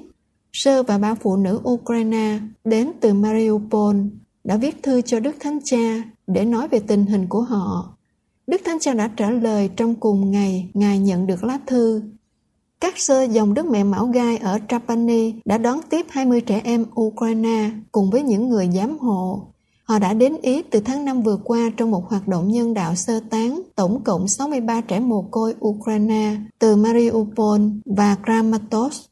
Sơ 0.53 0.83
và 0.83 0.97
ba 0.97 1.15
phụ 1.15 1.35
nữ 1.35 1.59
Ukraine 1.69 2.39
đến 2.63 2.91
từ 3.01 3.13
Mariupol 3.13 3.95
đã 4.43 4.57
viết 4.57 4.83
thư 4.83 5.01
cho 5.01 5.19
Đức 5.19 5.35
Thánh 5.39 5.59
Cha 5.63 6.03
để 6.27 6.45
nói 6.45 6.67
về 6.67 6.79
tình 6.79 7.05
hình 7.05 7.27
của 7.27 7.41
họ. 7.41 7.94
Đức 8.47 8.61
Thánh 8.65 8.77
Cha 8.79 8.93
đã 8.93 9.07
trả 9.17 9.29
lời 9.29 9.69
trong 9.75 9.95
cùng 9.95 10.31
ngày, 10.31 10.69
Ngài 10.73 10.99
nhận 10.99 11.27
được 11.27 11.43
lá 11.43 11.59
thư 11.65 12.01
các 12.85 12.99
sơ 12.99 13.23
dòng 13.23 13.53
Đức 13.53 13.65
Mẹ 13.65 13.83
Mão 13.83 14.07
Gai 14.07 14.37
ở 14.37 14.59
Trapani 14.69 15.33
đã 15.45 15.57
đón 15.57 15.79
tiếp 15.89 16.05
20 16.09 16.41
trẻ 16.41 16.61
em 16.63 16.85
Ukraine 17.01 17.69
cùng 17.91 18.09
với 18.09 18.23
những 18.23 18.49
người 18.49 18.69
giám 18.73 18.99
hộ. 18.99 19.47
Họ 19.83 19.99
đã 19.99 20.13
đến 20.13 20.35
Ý 20.41 20.63
từ 20.63 20.79
tháng 20.79 21.05
5 21.05 21.21
vừa 21.21 21.37
qua 21.43 21.71
trong 21.77 21.91
một 21.91 22.09
hoạt 22.09 22.27
động 22.27 22.47
nhân 22.47 22.73
đạo 22.73 22.95
sơ 22.95 23.19
tán 23.29 23.61
tổng 23.75 24.03
cộng 24.03 24.27
63 24.27 24.81
trẻ 24.81 24.99
mồ 24.99 25.21
côi 25.31 25.55
Ukraine 25.65 26.35
từ 26.59 26.75
Mariupol 26.75 27.61
và 27.85 28.15
Kramatorsk. 28.23 29.09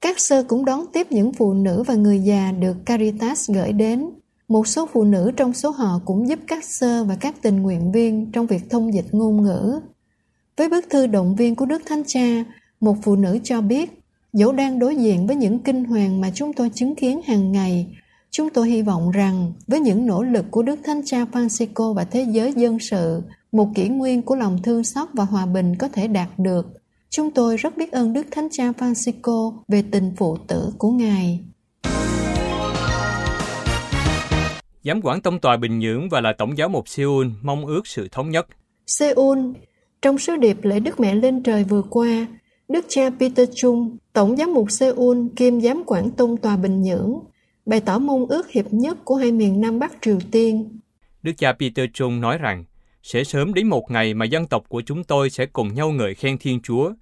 Các 0.00 0.20
sơ 0.20 0.42
cũng 0.42 0.64
đón 0.64 0.86
tiếp 0.92 1.06
những 1.10 1.32
phụ 1.32 1.54
nữ 1.54 1.82
và 1.86 1.94
người 1.94 2.18
già 2.18 2.52
được 2.52 2.76
Caritas 2.86 3.50
gửi 3.50 3.72
đến. 3.72 4.10
Một 4.48 4.66
số 4.66 4.88
phụ 4.92 5.04
nữ 5.04 5.30
trong 5.36 5.52
số 5.52 5.70
họ 5.70 6.00
cũng 6.04 6.28
giúp 6.28 6.38
các 6.46 6.64
sơ 6.64 7.04
và 7.04 7.16
các 7.20 7.42
tình 7.42 7.62
nguyện 7.62 7.92
viên 7.92 8.32
trong 8.32 8.46
việc 8.46 8.70
thông 8.70 8.94
dịch 8.94 9.06
ngôn 9.12 9.42
ngữ. 9.42 9.80
Với 10.56 10.68
bức 10.68 10.84
thư 10.90 11.06
động 11.06 11.36
viên 11.36 11.54
của 11.54 11.66
Đức 11.66 11.82
Thánh 11.86 12.02
Cha, 12.06 12.44
một 12.80 12.96
phụ 13.02 13.16
nữ 13.16 13.38
cho 13.44 13.60
biết, 13.60 14.02
dẫu 14.32 14.52
đang 14.52 14.78
đối 14.78 14.96
diện 14.96 15.26
với 15.26 15.36
những 15.36 15.58
kinh 15.58 15.84
hoàng 15.84 16.20
mà 16.20 16.30
chúng 16.34 16.52
tôi 16.52 16.70
chứng 16.74 16.94
kiến 16.94 17.20
hàng 17.24 17.52
ngày, 17.52 17.96
chúng 18.30 18.50
tôi 18.50 18.68
hy 18.68 18.82
vọng 18.82 19.10
rằng 19.10 19.52
với 19.66 19.80
những 19.80 20.06
nỗ 20.06 20.22
lực 20.22 20.44
của 20.50 20.62
Đức 20.62 20.80
Thánh 20.84 21.02
Cha 21.04 21.24
Francisco 21.32 21.94
và 21.94 22.04
thế 22.04 22.26
giới 22.30 22.52
dân 22.52 22.78
sự, 22.78 23.22
một 23.52 23.68
kỷ 23.74 23.88
nguyên 23.88 24.22
của 24.22 24.36
lòng 24.36 24.62
thương 24.62 24.84
xót 24.84 25.08
và 25.12 25.24
hòa 25.24 25.46
bình 25.46 25.76
có 25.76 25.88
thể 25.88 26.08
đạt 26.08 26.28
được. 26.38 26.66
Chúng 27.10 27.30
tôi 27.30 27.56
rất 27.56 27.76
biết 27.76 27.92
ơn 27.92 28.12
Đức 28.12 28.26
Thánh 28.30 28.48
Cha 28.50 28.70
Francisco 28.70 29.52
về 29.68 29.84
tình 29.90 30.12
phụ 30.16 30.36
tử 30.48 30.72
của 30.78 30.90
Ngài. 30.90 31.44
Giám 34.84 35.00
quản 35.02 35.20
tông 35.20 35.38
tòa 35.38 35.56
Bình 35.56 35.78
Nhưỡng 35.78 36.08
và 36.08 36.20
là 36.20 36.32
Tổng 36.32 36.58
giáo 36.58 36.68
mục 36.68 36.88
Seoul 36.88 37.26
mong 37.42 37.66
ước 37.66 37.86
sự 37.86 38.08
thống 38.08 38.30
nhất. 38.30 38.46
Seoul, 38.86 39.38
trong 40.02 40.18
sứ 40.18 40.36
điệp 40.36 40.56
lễ 40.62 40.80
Đức 40.80 41.00
Mẹ 41.00 41.14
lên 41.14 41.42
trời 41.42 41.64
vừa 41.64 41.82
qua, 41.90 42.26
Đức 42.68 42.84
cha 42.88 43.10
Peter 43.20 43.48
Chung, 43.54 43.96
Tổng 44.12 44.36
giám 44.36 44.54
mục 44.54 44.70
Seoul 44.70 45.18
kiêm 45.36 45.60
giám 45.60 45.82
quản 45.86 46.10
tông 46.10 46.36
tòa 46.36 46.56
Bình 46.56 46.82
Nhưỡng, 46.82 47.18
bày 47.66 47.80
tỏ 47.80 47.98
mong 47.98 48.26
ước 48.26 48.50
hiệp 48.50 48.64
nhất 48.72 48.98
của 49.04 49.14
hai 49.14 49.32
miền 49.32 49.60
Nam 49.60 49.78
Bắc 49.78 49.92
Triều 50.00 50.18
Tiên. 50.30 50.80
Đức 51.22 51.32
cha 51.38 51.52
Peter 51.52 51.86
Chung 51.94 52.20
nói 52.20 52.38
rằng, 52.38 52.64
sẽ 53.02 53.24
sớm 53.24 53.54
đến 53.54 53.66
một 53.66 53.90
ngày 53.90 54.14
mà 54.14 54.24
dân 54.24 54.46
tộc 54.46 54.64
của 54.68 54.82
chúng 54.86 55.04
tôi 55.04 55.30
sẽ 55.30 55.46
cùng 55.46 55.74
nhau 55.74 55.90
ngợi 55.90 56.14
khen 56.14 56.38
Thiên 56.38 56.60
Chúa 56.60 56.92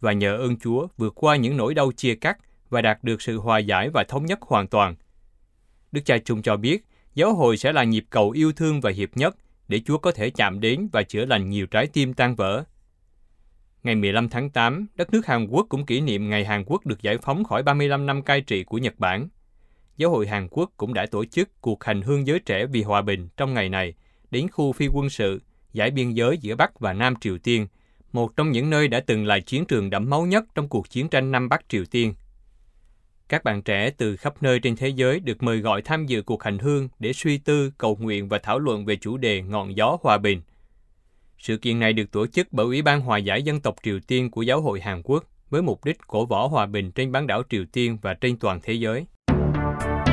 và 0.00 0.12
nhờ 0.12 0.36
ơn 0.36 0.56
Chúa 0.56 0.86
vượt 0.96 1.12
qua 1.16 1.36
những 1.36 1.56
nỗi 1.56 1.74
đau 1.74 1.92
chia 1.92 2.14
cắt 2.14 2.38
và 2.70 2.82
đạt 2.82 3.04
được 3.04 3.22
sự 3.22 3.38
hòa 3.38 3.58
giải 3.58 3.90
và 3.94 4.04
thống 4.08 4.26
nhất 4.26 4.38
hoàn 4.42 4.66
toàn. 4.66 4.94
Đức 5.92 6.00
cha 6.04 6.18
Chung 6.24 6.42
cho 6.42 6.56
biết, 6.56 6.84
giáo 7.14 7.34
hội 7.34 7.56
sẽ 7.56 7.72
là 7.72 7.84
nhịp 7.84 8.04
cầu 8.10 8.30
yêu 8.30 8.52
thương 8.52 8.80
và 8.80 8.90
hiệp 8.90 9.16
nhất 9.16 9.36
để 9.68 9.80
Chúa 9.80 9.98
có 9.98 10.12
thể 10.12 10.30
chạm 10.30 10.60
đến 10.60 10.88
và 10.92 11.02
chữa 11.02 11.24
lành 11.24 11.48
nhiều 11.48 11.66
trái 11.66 11.86
tim 11.86 12.14
tan 12.14 12.34
vỡ. 12.34 12.64
Ngày 13.82 13.94
15 13.94 14.28
tháng 14.28 14.50
8, 14.50 14.86
đất 14.94 15.12
nước 15.12 15.26
Hàn 15.26 15.46
Quốc 15.46 15.66
cũng 15.68 15.86
kỷ 15.86 16.00
niệm 16.00 16.30
ngày 16.30 16.44
Hàn 16.44 16.64
Quốc 16.66 16.86
được 16.86 17.02
giải 17.02 17.18
phóng 17.18 17.44
khỏi 17.44 17.62
35 17.62 18.06
năm 18.06 18.22
cai 18.22 18.40
trị 18.40 18.64
của 18.64 18.78
Nhật 18.78 18.98
Bản. 18.98 19.28
Giáo 19.96 20.10
hội 20.10 20.26
Hàn 20.26 20.48
Quốc 20.50 20.70
cũng 20.76 20.94
đã 20.94 21.06
tổ 21.06 21.24
chức 21.24 21.60
cuộc 21.60 21.84
hành 21.84 22.02
hương 22.02 22.26
giới 22.26 22.38
trẻ 22.38 22.66
vì 22.66 22.82
hòa 22.82 23.02
bình 23.02 23.28
trong 23.36 23.54
ngày 23.54 23.68
này 23.68 23.94
đến 24.30 24.48
khu 24.48 24.72
phi 24.72 24.88
quân 24.88 25.10
sự, 25.10 25.42
giải 25.72 25.90
biên 25.90 26.10
giới 26.10 26.38
giữa 26.38 26.56
Bắc 26.56 26.80
và 26.80 26.92
Nam 26.92 27.14
Triều 27.20 27.38
Tiên, 27.38 27.66
một 28.12 28.36
trong 28.36 28.50
những 28.50 28.70
nơi 28.70 28.88
đã 28.88 29.00
từng 29.00 29.26
là 29.26 29.40
chiến 29.40 29.64
trường 29.64 29.90
đẫm 29.90 30.10
máu 30.10 30.26
nhất 30.26 30.44
trong 30.54 30.68
cuộc 30.68 30.90
chiến 30.90 31.08
tranh 31.08 31.32
Nam 31.32 31.48
Bắc 31.48 31.68
Triều 31.68 31.84
Tiên. 31.84 32.14
Các 33.28 33.44
bạn 33.44 33.62
trẻ 33.62 33.90
từ 33.90 34.16
khắp 34.16 34.42
nơi 34.42 34.58
trên 34.58 34.76
thế 34.76 34.88
giới 34.88 35.20
được 35.20 35.42
mời 35.42 35.58
gọi 35.58 35.82
tham 35.82 36.06
dự 36.06 36.22
cuộc 36.22 36.42
hành 36.42 36.58
hương 36.58 36.88
để 36.98 37.12
suy 37.12 37.38
tư, 37.38 37.72
cầu 37.78 37.96
nguyện 38.00 38.28
và 38.28 38.38
thảo 38.38 38.58
luận 38.58 38.84
về 38.84 38.96
chủ 38.96 39.16
đề 39.16 39.42
ngọn 39.42 39.76
gió 39.76 39.96
hòa 40.02 40.18
bình. 40.18 40.42
Sự 41.38 41.56
kiện 41.56 41.80
này 41.80 41.92
được 41.92 42.12
tổ 42.12 42.26
chức 42.26 42.46
bởi 42.50 42.66
Ủy 42.66 42.82
ban 42.82 43.00
Hòa 43.00 43.18
giải 43.18 43.42
Dân 43.42 43.60
tộc 43.60 43.76
Triều 43.82 43.98
Tiên 44.06 44.30
của 44.30 44.42
Giáo 44.42 44.60
hội 44.60 44.80
Hàn 44.80 45.02
Quốc 45.04 45.24
với 45.50 45.62
mục 45.62 45.84
đích 45.84 45.98
cổ 46.06 46.26
võ 46.26 46.46
hòa 46.46 46.66
bình 46.66 46.92
trên 46.92 47.12
bán 47.12 47.26
đảo 47.26 47.42
Triều 47.50 47.64
Tiên 47.72 47.98
và 48.02 48.14
trên 48.14 48.38
toàn 48.38 48.60
thế 48.62 48.72
giới. 48.72 49.06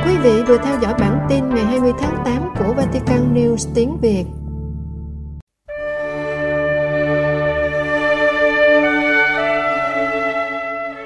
Quý 0.04 0.16
vị 0.22 0.42
vừa 0.46 0.58
theo 0.64 0.78
dõi 0.82 0.94
bản 1.00 1.26
tin 1.30 1.48
ngày 1.48 1.64
20 1.64 1.92
tháng 2.00 2.22
8 2.24 2.42
của 2.58 2.74
Vatican 2.76 3.34
News 3.34 3.72
tiếng 3.74 3.96
Việt. 4.00 4.24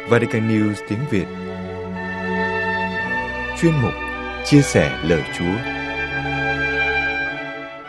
Vatican 0.09 0.49
News 0.49 0.75
tiếng 0.89 0.99
Việt 1.11 1.27
Chuyên 3.65 3.75
mục 3.83 3.93
Chia 4.45 4.63
sẻ 4.63 4.99
lời 5.05 5.23
Chúa 5.39 5.55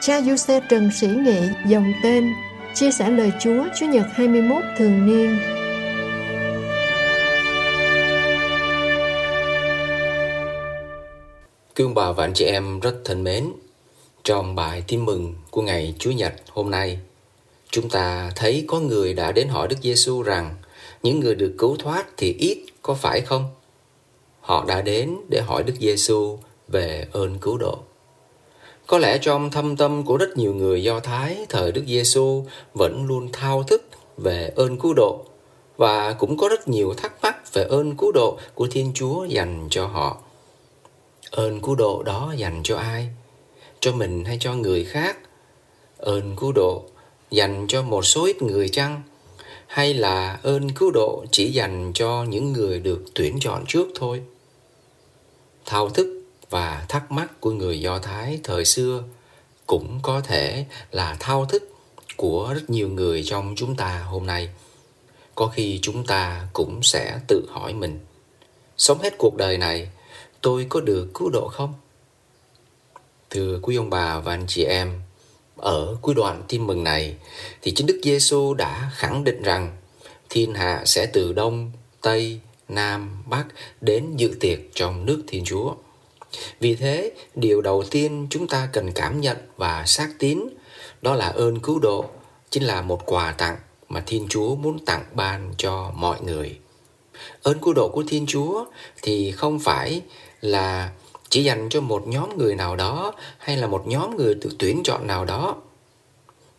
Cha 0.01 0.22
Giuse 0.22 0.60
Trần 0.70 0.89
Sĩ 0.91 1.08
Nghị 1.08 1.39
dòng 1.67 1.94
tên 2.03 2.34
Chia 2.74 2.91
sẻ 2.91 3.10
lời 3.10 3.32
Chúa 3.39 3.63
Chúa 3.79 3.86
Nhật 3.86 4.05
21 4.13 4.63
thường 4.77 5.05
niên 5.05 5.38
Cương 11.75 11.94
bà 11.94 12.12
và 12.12 12.24
anh 12.24 12.34
chị 12.34 12.46
em 12.46 12.79
rất 12.79 12.96
thân 13.05 13.24
mến 13.24 13.51
Trong 14.24 14.55
bài 14.55 14.84
tin 14.88 15.05
mừng 15.05 15.34
của 15.51 15.62
ngày 15.62 15.96
Chúa 16.00 16.12
Nhật 16.12 16.34
hôm 16.50 16.72
nay 16.72 17.00
Chúng 17.70 17.89
ta 17.89 18.32
thấy 18.36 18.65
có 18.67 18.79
người 18.79 19.13
đã 19.13 19.32
đến 19.32 19.48
hỏi 19.48 19.67
Đức 19.67 19.77
Giêsu 19.82 20.22
rằng 20.22 20.55
Những 21.03 21.20
người 21.20 21.36
được 21.36 21.55
cứu 21.58 21.75
thoát 21.79 22.05
thì 22.17 22.36
ít 22.39 22.65
có 22.82 22.94
phải 22.94 23.22
không? 23.22 23.50
Họ 24.45 24.65
đã 24.67 24.81
đến 24.81 25.15
để 25.29 25.41
hỏi 25.41 25.63
Đức 25.63 25.73
Giêsu 25.79 26.37
về 26.67 27.07
ơn 27.11 27.37
cứu 27.39 27.57
độ 27.57 27.79
có 28.87 28.97
lẽ 28.97 29.17
trong 29.17 29.51
thâm 29.51 29.77
tâm 29.77 30.03
của 30.03 30.17
rất 30.17 30.37
nhiều 30.37 30.53
người 30.53 30.83
Do 30.83 30.99
Thái, 30.99 31.45
thời 31.49 31.71
Đức 31.71 31.83
Giêsu 31.87 32.45
vẫn 32.73 33.05
luôn 33.05 33.29
thao 33.33 33.63
thức 33.63 33.83
về 34.17 34.51
ơn 34.55 34.77
cứu 34.77 34.93
độ 34.93 35.25
và 35.77 36.13
cũng 36.13 36.37
có 36.37 36.49
rất 36.49 36.67
nhiều 36.67 36.93
thắc 36.93 37.13
mắc 37.21 37.53
về 37.53 37.63
ơn 37.63 37.97
cứu 37.97 38.11
độ 38.11 38.37
của 38.55 38.67
Thiên 38.71 38.91
Chúa 38.93 39.25
dành 39.25 39.67
cho 39.69 39.87
họ. 39.87 40.17
Ơn 41.31 41.61
cứu 41.61 41.75
độ 41.75 42.03
đó 42.03 42.33
dành 42.37 42.61
cho 42.63 42.77
ai? 42.77 43.07
Cho 43.79 43.91
mình 43.91 44.25
hay 44.25 44.37
cho 44.39 44.53
người 44.53 44.83
khác? 44.83 45.17
Ơn 45.97 46.35
cứu 46.35 46.51
độ 46.51 46.83
dành 47.31 47.65
cho 47.67 47.81
một 47.81 48.05
số 48.05 48.25
ít 48.25 48.41
người 48.41 48.69
chăng? 48.69 49.01
Hay 49.67 49.93
là 49.93 50.39
ơn 50.43 50.69
cứu 50.71 50.91
độ 50.91 51.25
chỉ 51.31 51.51
dành 51.51 51.91
cho 51.93 52.25
những 52.29 52.53
người 52.53 52.79
được 52.79 53.03
tuyển 53.15 53.37
chọn 53.39 53.63
trước 53.67 53.87
thôi? 53.95 54.21
Thao 55.65 55.89
thức 55.89 56.22
và 56.50 56.86
thắc 56.89 57.12
mắc 57.12 57.41
của 57.41 57.51
người 57.51 57.79
Do 57.79 58.00
Thái 58.00 58.39
thời 58.43 58.65
xưa 58.65 59.03
cũng 59.67 60.00
có 60.03 60.22
thể 60.22 60.65
là 60.91 61.17
thao 61.19 61.45
thức 61.45 61.63
của 62.17 62.53
rất 62.53 62.69
nhiều 62.69 62.89
người 62.89 63.24
trong 63.24 63.53
chúng 63.57 63.75
ta 63.75 64.03
hôm 64.03 64.25
nay. 64.25 64.50
Có 65.36 65.48
khi 65.48 65.79
chúng 65.81 66.05
ta 66.05 66.48
cũng 66.53 66.84
sẽ 66.84 67.19
tự 67.27 67.48
hỏi 67.50 67.74
mình, 67.74 68.00
sống 68.77 69.01
hết 69.01 69.13
cuộc 69.17 69.36
đời 69.36 69.57
này, 69.57 69.89
tôi 70.41 70.65
có 70.69 70.79
được 70.81 71.07
cứu 71.13 71.29
độ 71.29 71.48
không? 71.48 71.74
Thưa 73.29 73.60
quý 73.62 73.75
ông 73.75 73.89
bà 73.89 74.19
và 74.19 74.34
anh 74.34 74.45
chị 74.48 74.63
em, 74.63 75.01
ở 75.57 75.98
cuối 76.01 76.15
đoạn 76.15 76.43
tin 76.48 76.67
mừng 76.67 76.84
này 76.84 77.15
thì 77.62 77.74
chính 77.75 77.88
Đức 77.88 78.00
Giêsu 78.03 78.53
đã 78.53 78.91
khẳng 78.93 79.24
định 79.24 79.41
rằng 79.41 79.77
thiên 80.29 80.53
hạ 80.53 80.84
sẽ 80.86 81.05
từ 81.13 81.34
đông, 81.34 81.72
tây, 82.01 82.39
nam, 82.69 83.24
bắc 83.25 83.45
đến 83.81 84.15
dự 84.15 84.38
tiệc 84.39 84.60
trong 84.74 85.05
nước 85.05 85.24
Thiên 85.27 85.43
Chúa. 85.45 85.75
Vì 86.60 86.75
thế, 86.75 87.12
điều 87.36 87.62
đầu 87.62 87.84
tiên 87.91 88.27
chúng 88.29 88.48
ta 88.48 88.69
cần 88.74 88.91
cảm 88.91 89.22
nhận 89.22 89.38
và 89.57 89.84
xác 89.86 90.10
tín 90.19 90.39
đó 91.01 91.13
là 91.13 91.27
ơn 91.27 91.60
cứu 91.60 91.79
độ, 91.79 92.05
chính 92.50 92.63
là 92.63 92.81
một 92.81 93.01
quà 93.05 93.31
tặng 93.31 93.57
mà 93.89 94.03
Thiên 94.05 94.27
Chúa 94.29 94.55
muốn 94.55 94.86
tặng 94.86 95.03
ban 95.13 95.53
cho 95.57 95.91
mọi 95.95 96.22
người. 96.22 96.60
Ơn 97.43 97.60
cứu 97.60 97.74
độ 97.74 97.89
của 97.93 98.03
Thiên 98.07 98.25
Chúa 98.27 98.65
thì 99.01 99.31
không 99.31 99.60
phải 99.60 100.01
là 100.41 100.91
chỉ 101.29 101.43
dành 101.43 101.69
cho 101.69 101.81
một 101.81 102.07
nhóm 102.07 102.38
người 102.38 102.55
nào 102.55 102.75
đó 102.75 103.13
hay 103.38 103.57
là 103.57 103.67
một 103.67 103.88
nhóm 103.88 104.17
người 104.17 104.34
được 104.34 104.50
tuyển 104.60 104.81
chọn 104.84 105.07
nào 105.07 105.25
đó 105.25 105.55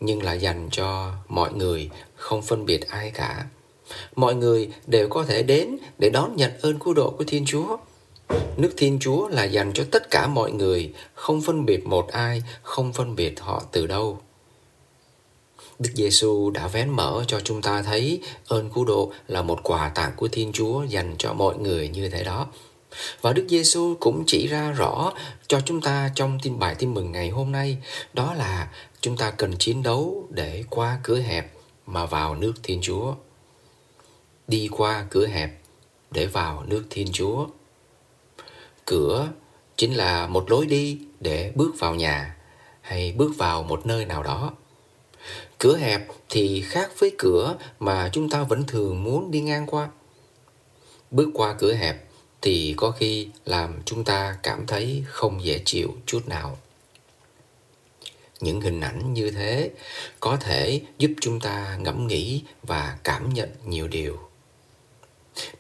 nhưng 0.01 0.23
là 0.23 0.33
dành 0.33 0.69
cho 0.71 1.13
mọi 1.29 1.53
người 1.53 1.91
không 2.15 2.43
phân 2.43 2.67
biệt 2.67 2.89
ai 2.89 3.11
cả 3.11 3.45
mọi 4.17 4.35
người 4.35 4.69
đều 4.87 5.09
có 5.09 5.25
thể 5.25 5.43
đến 5.43 5.77
để 5.99 6.11
đón 6.11 6.37
nhận 6.37 6.51
ơn 6.61 6.79
cứu 6.79 6.95
độ 6.95 7.11
của 7.11 7.25
thiên 7.25 7.47
chúa 7.47 7.77
Nước 8.57 8.75
Thiên 8.77 8.99
Chúa 9.01 9.29
là 9.29 9.45
dành 9.45 9.73
cho 9.75 9.85
tất 9.91 10.11
cả 10.11 10.27
mọi 10.27 10.53
người, 10.53 10.93
không 11.15 11.43
phân 11.43 11.67
biệt 11.67 11.87
một 11.87 12.09
ai, 12.09 12.43
không 12.63 12.93
phân 12.93 13.17
biệt 13.17 13.41
họ 13.41 13.63
từ 13.73 13.87
đâu. 13.87 14.19
Đức 15.79 15.91
Giêsu 15.95 16.51
đã 16.51 16.69
vén 16.69 16.91
mở 16.91 17.25
cho 17.27 17.41
chúng 17.41 17.63
ta 17.63 17.83
thấy 17.83 18.21
ơn 18.49 18.71
cứu 18.71 18.85
độ 18.85 19.13
là 19.29 19.43
một 19.43 19.61
quà 19.63 19.89
tặng 19.89 20.13
của 20.17 20.29
Thiên 20.29 20.53
Chúa 20.53 20.85
dành 20.85 21.15
cho 21.19 21.33
mọi 21.33 21.59
người 21.59 21.89
như 21.89 22.09
thế 22.09 22.25
đó. 22.25 22.47
Và 23.21 23.33
Đức 23.33 23.47
Giêsu 23.49 23.95
cũng 24.01 24.25
chỉ 24.27 24.47
ra 24.47 24.73
rõ 24.73 25.13
cho 25.47 25.61
chúng 25.61 25.81
ta 25.81 26.11
trong 26.15 26.39
tin 26.43 26.59
bài 26.59 26.75
tin 26.79 26.95
mừng 26.95 27.13
ngày 27.13 27.29
hôm 27.29 27.53
nay, 27.53 27.77
đó 28.13 28.35
là 28.35 28.71
chúng 29.01 29.17
ta 29.17 29.31
cần 29.31 29.57
chiến 29.59 29.83
đấu 29.83 30.29
để 30.31 30.65
qua 30.71 30.99
cửa 31.03 31.19
hẹp 31.19 31.53
mà 31.87 32.07
vào 32.07 32.35
nước 32.35 32.53
Thiên 32.63 32.81
Chúa. 32.83 33.15
Đi 34.49 34.69
qua 34.71 35.07
cửa 35.11 35.27
hẹp 35.27 35.51
để 36.11 36.27
vào 36.27 36.65
nước 36.67 36.85
Thiên 36.91 37.07
Chúa. 37.13 37.47
Cửa 38.85 39.29
chính 39.77 39.95
là 39.95 40.27
một 40.27 40.51
lối 40.51 40.67
đi 40.67 40.99
để 41.21 41.53
bước 41.55 41.75
vào 41.79 41.95
nhà 41.95 42.37
hay 42.81 43.13
bước 43.13 43.33
vào 43.39 43.63
một 43.63 43.87
nơi 43.87 44.05
nào 44.05 44.23
đó. 44.23 44.53
Cửa 45.59 45.77
hẹp 45.77 46.07
thì 46.29 46.61
khác 46.61 46.91
với 46.99 47.13
cửa 47.19 47.57
mà 47.79 48.11
chúng 48.13 48.31
ta 48.31 48.43
vẫn 48.43 48.65
thường 48.67 49.05
muốn 49.05 49.31
đi 49.31 49.41
ngang 49.41 49.67
qua. 49.67 49.89
Bước 51.11 51.29
qua 51.35 51.55
cửa 51.59 51.75
hẹp 51.75 52.05
thì 52.43 52.75
có 52.77 52.91
khi 52.91 53.29
làm 53.45 53.83
chúng 53.85 54.05
ta 54.05 54.39
cảm 54.43 54.67
thấy 54.67 55.05
không 55.07 55.45
dễ 55.45 55.63
chịu 55.65 55.97
chút 56.07 56.29
nào. 56.29 56.59
Những 58.41 58.61
hình 58.61 58.81
ảnh 58.81 59.13
như 59.13 59.31
thế 59.31 59.71
có 60.21 60.37
thể 60.37 60.81
giúp 60.99 61.11
chúng 61.21 61.41
ta 61.41 61.79
ngẫm 61.81 62.07
nghĩ 62.07 62.43
và 62.63 62.99
cảm 63.05 63.35
nhận 63.35 63.51
nhiều 63.65 63.89
điều. 63.89 64.26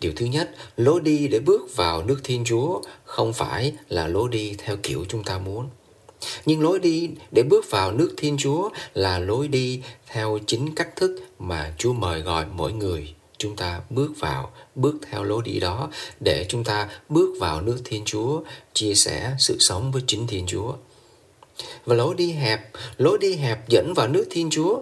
Điều 0.00 0.12
thứ 0.16 0.26
nhất, 0.26 0.50
lối 0.76 1.00
đi 1.00 1.28
để 1.28 1.40
bước 1.40 1.76
vào 1.76 2.02
nước 2.02 2.21
Thiên 2.25 2.45
Chúa 2.45 2.80
không 3.04 3.33
phải 3.33 3.73
là 3.88 4.09
lối 4.09 4.28
đi 4.28 4.54
theo 4.59 4.76
kiểu 4.83 5.04
chúng 5.09 5.25
ta 5.25 5.38
muốn. 5.38 5.68
Nhưng 6.47 6.62
lối 6.62 6.78
đi 6.78 7.11
để 7.30 7.42
bước 7.42 7.71
vào 7.71 7.92
nước 7.92 8.14
Thiên 8.16 8.37
Chúa 8.38 8.68
là 8.95 9.18
lối 9.18 9.49
đi 9.49 9.83
theo 10.06 10.38
chính 10.47 10.75
cách 10.75 10.97
thức 10.97 11.21
mà 11.38 11.75
Chúa 11.78 11.92
mời 11.92 12.21
gọi 12.21 12.47
mỗi 12.54 12.73
người 12.73 13.14
chúng 13.38 13.56
ta 13.56 13.80
bước 13.90 14.12
vào, 14.18 14.52
bước 14.75 14.97
theo 15.11 15.25
lối 15.25 15.42
đi 15.45 15.61
đó 15.61 15.90
để 16.21 16.47
chúng 16.49 16.64
ta 16.64 16.88
bước 17.09 17.37
vào 17.40 17.61
nước 17.61 17.78
Thiên 17.85 18.04
Chúa, 18.04 18.40
chia 18.73 18.95
sẻ 18.95 19.35
sự 19.38 19.56
sống 19.61 19.92
với 19.92 20.02
chính 20.06 20.26
Thiên 20.26 20.47
Chúa. 20.47 20.73
Và 21.85 21.95
lối 21.95 22.14
đi 22.14 22.33
hẹp, 22.33 22.71
lối 22.99 23.18
đi 23.18 23.35
hẹp 23.35 23.68
dẫn 23.68 23.92
vào 23.97 24.09
nước 24.09 24.26
Thiên 24.30 24.50
Chúa 24.50 24.80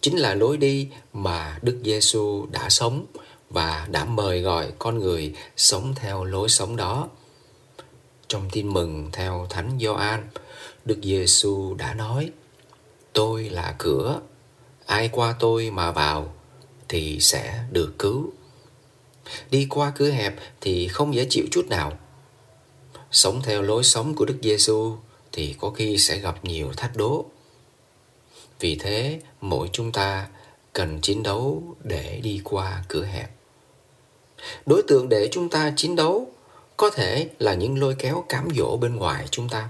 chính 0.00 0.16
là 0.16 0.34
lối 0.34 0.56
đi 0.56 0.88
mà 1.12 1.58
Đức 1.62 1.80
Giêsu 1.84 2.46
đã 2.50 2.68
sống 2.68 3.06
và 3.50 3.86
đã 3.90 4.04
mời 4.04 4.40
gọi 4.40 4.72
con 4.78 4.98
người 4.98 5.34
sống 5.56 5.94
theo 5.96 6.24
lối 6.24 6.48
sống 6.48 6.76
đó. 6.76 7.08
Trong 8.28 8.50
tin 8.52 8.72
mừng 8.72 9.08
theo 9.12 9.46
Thánh 9.50 9.78
Gioan, 9.80 10.28
Đức 10.84 10.98
Giêsu 11.02 11.74
đã 11.74 11.94
nói: 11.94 12.30
"Tôi 13.12 13.50
là 13.50 13.74
cửa, 13.78 14.20
ai 14.86 15.08
qua 15.12 15.34
tôi 15.38 15.70
mà 15.70 15.92
vào 15.92 16.34
thì 16.88 17.20
sẽ 17.20 17.64
được 17.70 17.94
cứu." 17.98 18.32
Đi 19.50 19.66
qua 19.70 19.92
cửa 19.96 20.10
hẹp 20.10 20.34
thì 20.60 20.88
không 20.88 21.14
dễ 21.14 21.26
chịu 21.30 21.44
chút 21.50 21.66
nào. 21.68 21.98
Sống 23.10 23.42
theo 23.42 23.62
lối 23.62 23.84
sống 23.84 24.14
của 24.14 24.24
Đức 24.24 24.38
Giêsu 24.42 24.96
thì 25.32 25.54
có 25.60 25.70
khi 25.70 25.98
sẽ 25.98 26.18
gặp 26.18 26.44
nhiều 26.44 26.72
thách 26.76 26.96
đố. 26.96 27.24
Vì 28.60 28.76
thế, 28.76 29.20
mỗi 29.40 29.68
chúng 29.72 29.92
ta 29.92 30.28
cần 30.72 31.00
chiến 31.00 31.22
đấu 31.22 31.76
để 31.84 32.20
đi 32.22 32.40
qua 32.44 32.84
cửa 32.88 33.04
hẹp 33.04 33.39
đối 34.66 34.82
tượng 34.82 35.08
để 35.08 35.28
chúng 35.32 35.48
ta 35.48 35.72
chiến 35.76 35.96
đấu 35.96 36.30
có 36.76 36.90
thể 36.90 37.28
là 37.38 37.54
những 37.54 37.78
lôi 37.78 37.94
kéo 37.98 38.24
cám 38.28 38.48
dỗ 38.56 38.76
bên 38.76 38.96
ngoài 38.96 39.26
chúng 39.30 39.48
ta 39.48 39.68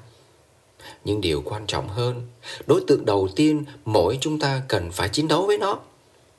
nhưng 1.04 1.20
điều 1.20 1.42
quan 1.44 1.66
trọng 1.66 1.88
hơn. 1.88 2.26
Đối 2.66 2.80
tượng 2.86 3.04
đầu 3.04 3.28
tiên 3.36 3.64
mỗi 3.84 4.18
chúng 4.20 4.38
ta 4.38 4.62
cần 4.68 4.92
phải 4.92 5.08
chiến 5.08 5.28
đấu 5.28 5.46
với 5.46 5.58
nó, 5.58 5.78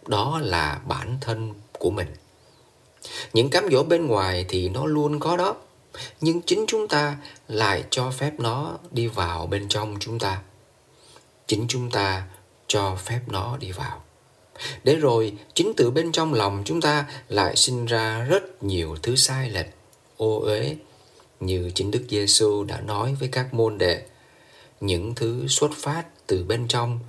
đó 0.07 0.39
là 0.43 0.81
bản 0.87 1.17
thân 1.21 1.53
của 1.79 1.89
mình. 1.89 2.07
Những 3.33 3.49
cám 3.49 3.67
dỗ 3.71 3.83
bên 3.83 4.07
ngoài 4.07 4.45
thì 4.49 4.69
nó 4.69 4.85
luôn 4.85 5.19
có 5.19 5.37
đó, 5.37 5.55
nhưng 6.21 6.41
chính 6.41 6.65
chúng 6.67 6.87
ta 6.87 7.17
lại 7.47 7.83
cho 7.89 8.11
phép 8.11 8.31
nó 8.37 8.77
đi 8.91 9.07
vào 9.07 9.47
bên 9.47 9.67
trong 9.67 9.95
chúng 9.99 10.19
ta. 10.19 10.41
Chính 11.47 11.65
chúng 11.69 11.91
ta 11.91 12.23
cho 12.67 12.95
phép 12.95 13.19
nó 13.27 13.57
đi 13.57 13.71
vào. 13.71 14.03
Để 14.83 14.95
rồi 14.95 15.33
chính 15.53 15.73
từ 15.77 15.91
bên 15.91 16.11
trong 16.11 16.33
lòng 16.33 16.61
chúng 16.65 16.81
ta 16.81 17.05
lại 17.29 17.55
sinh 17.55 17.85
ra 17.85 18.23
rất 18.23 18.63
nhiều 18.63 18.95
thứ 19.03 19.15
sai 19.15 19.49
lệch, 19.49 19.67
ô 20.17 20.39
uế 20.39 20.75
như 21.39 21.71
chính 21.75 21.91
Đức 21.91 22.03
Giêsu 22.09 22.63
đã 22.63 22.81
nói 22.81 23.15
với 23.19 23.29
các 23.31 23.53
môn 23.53 23.77
đệ, 23.77 24.01
những 24.81 25.15
thứ 25.15 25.47
xuất 25.47 25.71
phát 25.75 26.03
từ 26.27 26.43
bên 26.43 26.67
trong 26.67 26.99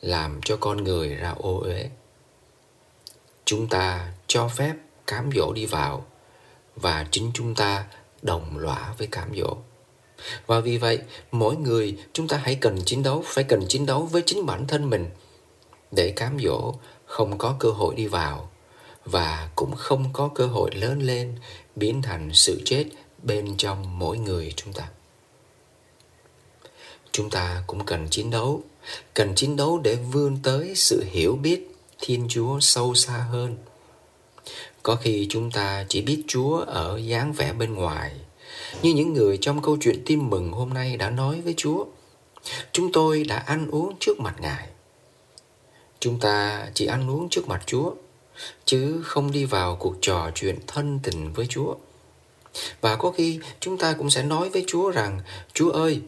làm 0.00 0.40
cho 0.44 0.56
con 0.56 0.84
người 0.84 1.14
ra 1.14 1.34
ô 1.38 1.60
uế. 1.60 1.90
Chúng 3.44 3.66
ta 3.66 4.12
cho 4.26 4.48
phép 4.48 4.74
cám 5.06 5.30
dỗ 5.36 5.52
đi 5.52 5.66
vào 5.66 6.06
và 6.76 7.06
chính 7.10 7.30
chúng 7.34 7.54
ta 7.54 7.84
đồng 8.22 8.58
lõa 8.58 8.94
với 8.98 9.06
cám 9.06 9.28
dỗ. 9.36 9.56
Và 10.46 10.60
vì 10.60 10.78
vậy, 10.78 10.98
mỗi 11.32 11.56
người 11.56 11.96
chúng 12.12 12.28
ta 12.28 12.36
hãy 12.36 12.54
cần 12.54 12.78
chiến 12.84 13.02
đấu, 13.02 13.24
phải 13.26 13.44
cần 13.44 13.64
chiến 13.68 13.86
đấu 13.86 14.02
với 14.02 14.22
chính 14.26 14.46
bản 14.46 14.66
thân 14.66 14.90
mình 14.90 15.10
để 15.90 16.12
cám 16.16 16.38
dỗ 16.44 16.74
không 17.10 17.38
có 17.38 17.56
cơ 17.58 17.70
hội 17.70 17.94
đi 17.94 18.06
vào 18.06 18.50
và 19.04 19.50
cũng 19.54 19.76
không 19.76 20.04
có 20.12 20.30
cơ 20.34 20.46
hội 20.46 20.70
lớn 20.74 21.02
lên 21.02 21.36
biến 21.76 22.02
thành 22.02 22.30
sự 22.32 22.62
chết 22.64 22.84
bên 23.22 23.56
trong 23.56 23.98
mỗi 23.98 24.18
người 24.18 24.52
chúng 24.56 24.72
ta. 24.72 24.88
Chúng 27.12 27.30
ta 27.30 27.62
cũng 27.66 27.84
cần 27.84 28.08
chiến 28.10 28.30
đấu, 28.30 28.62
cần 29.14 29.34
chiến 29.34 29.56
đấu 29.56 29.78
để 29.78 29.94
vươn 29.94 30.38
tới 30.42 30.72
sự 30.76 31.04
hiểu 31.10 31.38
biết 31.42 31.70
thiên 31.98 32.26
chúa 32.28 32.60
sâu 32.60 32.94
xa 32.94 33.26
hơn. 33.30 33.56
Có 34.82 34.96
khi 34.96 35.26
chúng 35.30 35.50
ta 35.50 35.84
chỉ 35.88 36.02
biết 36.02 36.24
chúa 36.28 36.56
ở 36.58 37.00
dáng 37.04 37.32
vẻ 37.32 37.52
bên 37.52 37.74
ngoài, 37.74 38.12
như 38.82 38.94
những 38.94 39.14
người 39.14 39.38
trong 39.40 39.62
câu 39.62 39.76
chuyện 39.80 40.02
tin 40.06 40.30
mừng 40.30 40.52
hôm 40.52 40.74
nay 40.74 40.96
đã 40.96 41.10
nói 41.10 41.40
với 41.40 41.54
chúa. 41.56 41.84
Chúng 42.72 42.92
tôi 42.92 43.24
đã 43.24 43.36
ăn 43.36 43.68
uống 43.70 43.96
trước 44.00 44.20
mặt 44.20 44.34
ngài 44.40 44.68
chúng 46.00 46.20
ta 46.20 46.66
chỉ 46.74 46.86
ăn 46.86 47.10
uống 47.10 47.28
trước 47.28 47.48
mặt 47.48 47.62
chúa 47.66 47.94
chứ 48.64 49.00
không 49.04 49.32
đi 49.32 49.44
vào 49.44 49.76
cuộc 49.76 49.94
trò 50.00 50.30
chuyện 50.34 50.58
thân 50.66 51.00
tình 51.02 51.32
với 51.32 51.46
chúa 51.46 51.74
và 52.80 52.96
có 52.96 53.10
khi 53.10 53.40
chúng 53.60 53.78
ta 53.78 53.92
cũng 53.92 54.10
sẽ 54.10 54.22
nói 54.22 54.48
với 54.48 54.64
Chúa 54.66 54.90
rằng 54.90 55.20
Chúa 55.52 55.70
ơi, 55.70 56.00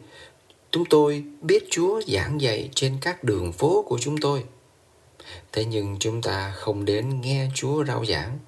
chúng 0.71 0.85
tôi 0.85 1.23
biết 1.41 1.63
Chúa 1.71 2.01
giảng 2.07 2.41
dạy 2.41 2.69
trên 2.75 2.97
các 3.01 3.23
đường 3.23 3.51
phố 3.51 3.85
của 3.87 3.99
chúng 4.01 4.17
tôi. 4.17 4.43
Thế 5.51 5.65
nhưng 5.65 5.97
chúng 5.99 6.21
ta 6.21 6.51
không 6.55 6.85
đến 6.85 7.21
nghe 7.21 7.49
Chúa 7.55 7.85
rao 7.85 8.05
giảng 8.05 8.39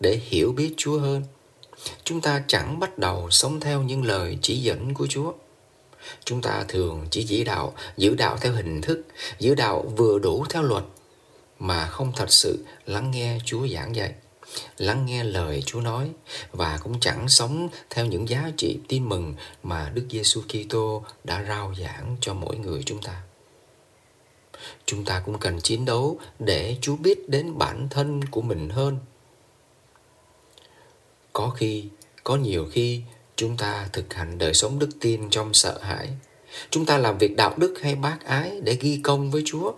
để 0.00 0.20
hiểu 0.22 0.52
biết 0.52 0.74
Chúa 0.76 0.98
hơn. 0.98 1.24
Chúng 2.04 2.20
ta 2.20 2.42
chẳng 2.46 2.80
bắt 2.80 2.98
đầu 2.98 3.30
sống 3.30 3.60
theo 3.60 3.82
những 3.82 4.04
lời 4.04 4.38
chỉ 4.42 4.56
dẫn 4.56 4.94
của 4.94 5.06
Chúa. 5.06 5.32
Chúng 6.24 6.42
ta 6.42 6.64
thường 6.68 7.06
chỉ 7.10 7.26
chỉ 7.28 7.44
đạo, 7.44 7.74
giữ 7.96 8.14
đạo 8.14 8.36
theo 8.40 8.52
hình 8.52 8.80
thức, 8.80 9.02
giữ 9.38 9.54
đạo 9.54 9.92
vừa 9.96 10.18
đủ 10.18 10.44
theo 10.50 10.62
luật 10.62 10.84
mà 11.58 11.86
không 11.86 12.12
thật 12.16 12.32
sự 12.32 12.64
lắng 12.86 13.10
nghe 13.10 13.38
Chúa 13.44 13.68
giảng 13.68 13.96
dạy 13.96 14.14
lắng 14.78 15.06
nghe 15.06 15.24
lời 15.24 15.62
Chúa 15.66 15.80
nói 15.80 16.10
và 16.52 16.78
cũng 16.82 17.00
chẳng 17.00 17.28
sống 17.28 17.68
theo 17.90 18.06
những 18.06 18.28
giá 18.28 18.50
trị 18.56 18.78
tin 18.88 19.08
mừng 19.08 19.34
mà 19.62 19.90
Đức 19.94 20.06
Giêsu 20.10 20.42
Kitô 20.42 21.04
đã 21.24 21.44
rao 21.48 21.74
giảng 21.80 22.16
cho 22.20 22.34
mỗi 22.34 22.56
người 22.56 22.82
chúng 22.82 23.02
ta. 23.02 23.22
Chúng 24.86 25.04
ta 25.04 25.22
cũng 25.26 25.38
cần 25.38 25.60
chiến 25.60 25.84
đấu 25.84 26.18
để 26.38 26.76
Chúa 26.80 26.96
biết 26.96 27.28
đến 27.28 27.58
bản 27.58 27.88
thân 27.90 28.24
của 28.24 28.42
mình 28.42 28.68
hơn. 28.68 28.98
Có 31.32 31.50
khi, 31.50 31.84
có 32.24 32.36
nhiều 32.36 32.68
khi 32.72 33.02
chúng 33.40 33.56
ta 33.56 33.88
thực 33.92 34.14
hành 34.14 34.38
đời 34.38 34.54
sống 34.54 34.78
đức 34.78 34.88
tin 35.00 35.30
trong 35.30 35.54
sợ 35.54 35.78
hãi. 35.82 36.08
Chúng 36.70 36.86
ta 36.86 36.98
làm 36.98 37.18
việc 37.18 37.36
đạo 37.36 37.54
đức 37.56 37.74
hay 37.82 37.94
bác 37.94 38.18
ái 38.24 38.60
để 38.64 38.76
ghi 38.80 39.00
công 39.02 39.30
với 39.30 39.42
Chúa. 39.46 39.72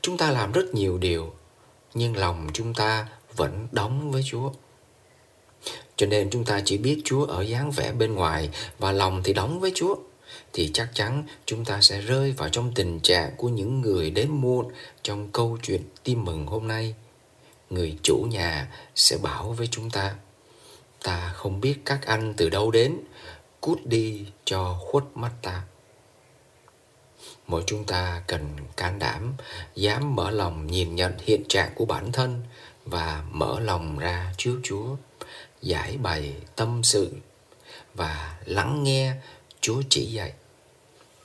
Chúng 0.00 0.16
ta 0.16 0.30
làm 0.30 0.52
rất 0.52 0.74
nhiều 0.74 0.98
điều, 0.98 1.32
nhưng 1.94 2.16
lòng 2.16 2.48
chúng 2.52 2.74
ta 2.74 3.08
vẫn 3.36 3.68
đóng 3.72 4.10
với 4.10 4.22
Chúa. 4.26 4.50
Cho 5.96 6.06
nên 6.06 6.30
chúng 6.30 6.44
ta 6.44 6.62
chỉ 6.64 6.78
biết 6.78 7.02
Chúa 7.04 7.24
ở 7.24 7.42
dáng 7.42 7.70
vẻ 7.70 7.92
bên 7.92 8.14
ngoài 8.14 8.50
và 8.78 8.92
lòng 8.92 9.22
thì 9.24 9.32
đóng 9.32 9.60
với 9.60 9.72
Chúa 9.74 9.96
thì 10.52 10.70
chắc 10.74 10.88
chắn 10.94 11.24
chúng 11.46 11.64
ta 11.64 11.80
sẽ 11.80 12.00
rơi 12.00 12.32
vào 12.32 12.48
trong 12.48 12.72
tình 12.74 13.00
trạng 13.00 13.30
của 13.36 13.48
những 13.48 13.80
người 13.80 14.10
đến 14.10 14.30
muộn 14.30 14.68
trong 15.02 15.28
câu 15.32 15.58
chuyện 15.62 15.82
tin 16.04 16.24
mừng 16.24 16.46
hôm 16.46 16.68
nay. 16.68 16.94
Người 17.70 17.98
chủ 18.02 18.16
nhà 18.30 18.68
sẽ 18.94 19.16
bảo 19.22 19.52
với 19.52 19.66
chúng 19.66 19.90
ta 19.90 20.14
Ta 21.02 21.32
không 21.34 21.60
biết 21.60 21.78
các 21.84 22.06
anh 22.06 22.34
từ 22.36 22.48
đâu 22.48 22.70
đến 22.70 22.96
Cút 23.60 23.78
đi 23.84 24.26
cho 24.44 24.78
khuất 24.80 25.04
mắt 25.14 25.32
ta 25.42 25.62
Mỗi 27.46 27.62
chúng 27.66 27.84
ta 27.84 28.22
cần 28.26 28.56
can 28.76 28.98
đảm 28.98 29.34
Dám 29.74 30.16
mở 30.16 30.30
lòng 30.30 30.66
nhìn 30.66 30.94
nhận 30.94 31.12
hiện 31.18 31.44
trạng 31.48 31.74
của 31.74 31.84
bản 31.84 32.12
thân 32.12 32.42
và 32.90 33.24
mở 33.30 33.60
lòng 33.60 33.98
ra 33.98 34.32
trước 34.36 34.60
Chúa, 34.62 34.96
giải 35.62 35.96
bày 35.96 36.34
tâm 36.56 36.82
sự 36.82 37.12
và 37.94 38.38
lắng 38.44 38.84
nghe 38.84 39.14
Chúa 39.60 39.82
chỉ 39.88 40.06
dạy. 40.06 40.32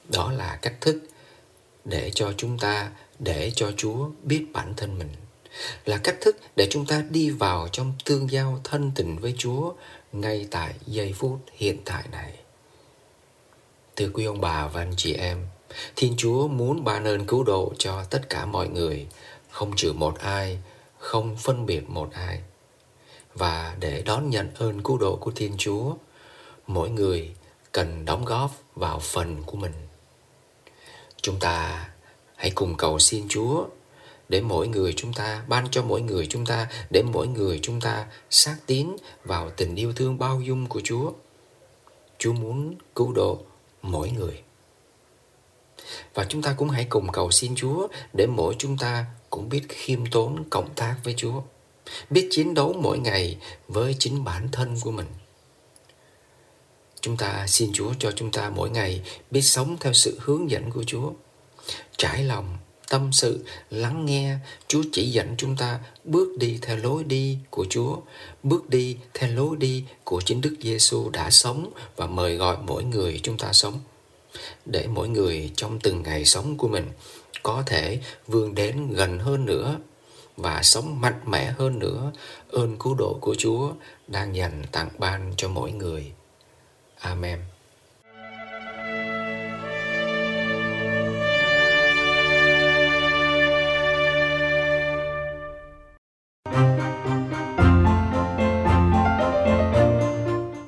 Đó 0.09 0.31
là 0.31 0.59
cách 0.61 0.75
thức 0.81 1.03
để 1.85 2.11
cho 2.15 2.33
chúng 2.37 2.59
ta 2.59 2.91
để 3.19 3.51
cho 3.55 3.71
Chúa 3.77 4.09
biết 4.23 4.45
bản 4.53 4.73
thân 4.77 4.99
mình 4.99 5.09
là 5.85 5.97
cách 5.97 6.17
thức 6.21 6.37
để 6.55 6.67
chúng 6.71 6.85
ta 6.85 7.03
đi 7.09 7.29
vào 7.29 7.67
trong 7.71 7.93
tương 8.05 8.31
giao 8.31 8.59
thân 8.63 8.91
tình 8.95 9.17
với 9.17 9.35
Chúa 9.37 9.73
ngay 10.11 10.47
tại 10.51 10.73
giây 10.85 11.13
phút 11.15 11.39
hiện 11.53 11.77
tại 11.85 12.03
này. 12.11 12.33
Thưa 13.95 14.09
quý 14.13 14.25
ông 14.25 14.41
bà 14.41 14.67
và 14.67 14.81
anh 14.81 14.93
chị 14.97 15.13
em, 15.13 15.47
Thiên 15.95 16.13
Chúa 16.17 16.47
muốn 16.47 16.83
ban 16.83 17.07
ơn 17.07 17.25
cứu 17.25 17.43
độ 17.43 17.73
cho 17.77 18.03
tất 18.03 18.29
cả 18.29 18.45
mọi 18.45 18.67
người, 18.67 19.07
không 19.49 19.75
trừ 19.75 19.93
một 19.93 20.19
ai, 20.19 20.59
không 20.97 21.35
phân 21.37 21.65
biệt 21.65 21.89
một 21.89 22.09
ai. 22.13 22.41
Và 23.33 23.75
để 23.79 24.03
đón 24.05 24.29
nhận 24.29 24.51
ơn 24.55 24.83
cứu 24.83 24.97
độ 24.97 25.15
của 25.15 25.31
Thiên 25.31 25.53
Chúa, 25.57 25.93
mỗi 26.67 26.89
người 26.89 27.35
cần 27.71 28.05
đóng 28.05 28.25
góp 28.25 28.51
vào 28.75 28.99
phần 28.99 29.43
của 29.45 29.57
mình. 29.57 29.73
Chúng 31.21 31.39
ta 31.39 31.87
hãy 32.35 32.51
cùng 32.55 32.77
cầu 32.77 32.99
xin 32.99 33.25
Chúa 33.29 33.65
để 34.33 34.41
mỗi 34.41 34.67
người 34.67 34.93
chúng 34.93 35.13
ta 35.13 35.43
ban 35.47 35.67
cho 35.71 35.83
mỗi 35.83 36.01
người 36.01 36.27
chúng 36.27 36.45
ta 36.45 36.67
để 36.89 37.03
mỗi 37.03 37.27
người 37.27 37.59
chúng 37.61 37.81
ta 37.81 38.05
xác 38.29 38.57
tín 38.65 38.87
vào 39.23 39.49
tình 39.49 39.75
yêu 39.75 39.93
thương 39.93 40.17
bao 40.17 40.41
dung 40.41 40.67
của 40.67 40.81
Chúa. 40.83 41.11
Chúa 42.17 42.33
muốn 42.33 42.75
cứu 42.95 43.13
độ 43.13 43.39
mỗi 43.81 44.11
người. 44.11 44.41
Và 46.13 46.25
chúng 46.29 46.41
ta 46.41 46.55
cũng 46.57 46.69
hãy 46.69 46.85
cùng 46.89 47.11
cầu 47.11 47.31
xin 47.31 47.55
Chúa 47.55 47.87
để 48.13 48.27
mỗi 48.27 48.55
chúng 48.57 48.77
ta 48.77 49.05
cũng 49.29 49.49
biết 49.49 49.61
khiêm 49.69 50.05
tốn 50.05 50.43
cộng 50.49 50.73
tác 50.75 50.95
với 51.03 51.13
Chúa, 51.17 51.41
biết 52.09 52.27
chiến 52.31 52.53
đấu 52.53 52.73
mỗi 52.81 52.99
ngày 52.99 53.37
với 53.67 53.95
chính 53.99 54.23
bản 54.23 54.49
thân 54.51 54.75
của 54.81 54.91
mình. 54.91 55.07
Chúng 57.01 57.17
ta 57.17 57.47
xin 57.47 57.71
Chúa 57.73 57.93
cho 57.99 58.11
chúng 58.11 58.31
ta 58.31 58.49
mỗi 58.49 58.69
ngày 58.69 59.01
biết 59.31 59.41
sống 59.41 59.77
theo 59.79 59.93
sự 59.93 60.19
hướng 60.21 60.51
dẫn 60.51 60.71
của 60.71 60.83
Chúa, 60.83 61.11
trải 61.97 62.23
lòng, 62.23 62.57
tâm 62.93 63.11
sự, 63.11 63.45
lắng 63.69 64.05
nghe 64.05 64.37
Chúa 64.67 64.83
chỉ 64.91 65.11
dẫn 65.11 65.35
chúng 65.37 65.55
ta 65.55 65.79
bước 66.03 66.37
đi 66.37 66.59
theo 66.61 66.77
lối 66.77 67.03
đi 67.03 67.37
của 67.49 67.65
Chúa, 67.69 67.97
bước 68.43 68.69
đi 68.69 68.97
theo 69.13 69.29
lối 69.35 69.57
đi 69.57 69.83
của 70.03 70.21
chính 70.21 70.41
Đức 70.41 70.55
Giêsu 70.61 71.09
đã 71.09 71.29
sống 71.29 71.71
và 71.95 72.07
mời 72.07 72.35
gọi 72.35 72.57
mỗi 72.67 72.83
người 72.83 73.19
chúng 73.23 73.37
ta 73.37 73.53
sống 73.53 73.79
để 74.65 74.87
mỗi 74.87 75.09
người 75.09 75.51
trong 75.55 75.79
từng 75.79 76.03
ngày 76.03 76.25
sống 76.25 76.57
của 76.57 76.67
mình 76.67 76.91
có 77.43 77.63
thể 77.65 77.99
vươn 78.27 78.55
đến 78.55 78.93
gần 78.93 79.19
hơn 79.19 79.45
nữa 79.45 79.77
và 80.37 80.63
sống 80.63 81.01
mạnh 81.01 81.19
mẽ 81.25 81.51
hơn 81.57 81.79
nữa 81.79 82.11
ơn 82.51 82.77
cứu 82.79 82.95
độ 82.95 83.17
của 83.21 83.35
Chúa 83.37 83.71
đang 84.07 84.35
dành 84.35 84.63
tặng 84.71 84.89
ban 84.97 85.33
cho 85.37 85.47
mỗi 85.47 85.71
người. 85.71 86.11
Amen. 86.99 87.52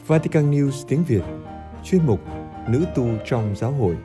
Vatican 0.08 0.52
News 0.52 0.86
tiếng 0.88 1.04
Việt 1.04 1.22
Chuyên 1.84 2.02
mục 2.06 2.20
Nữ 2.70 2.86
tu 2.96 3.08
trong 3.26 3.56
giáo 3.56 3.72
hội 3.72 3.98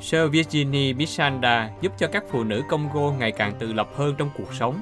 Sơ 0.00 0.28
Virginie 0.28 0.92
Bisanda 0.92 1.70
giúp 1.80 1.92
cho 1.98 2.06
các 2.06 2.24
phụ 2.30 2.44
nữ 2.44 2.62
Congo 2.68 3.12
ngày 3.18 3.32
càng 3.32 3.54
tự 3.58 3.72
lập 3.72 3.88
hơn 3.94 4.14
trong 4.18 4.30
cuộc 4.38 4.54
sống. 4.54 4.80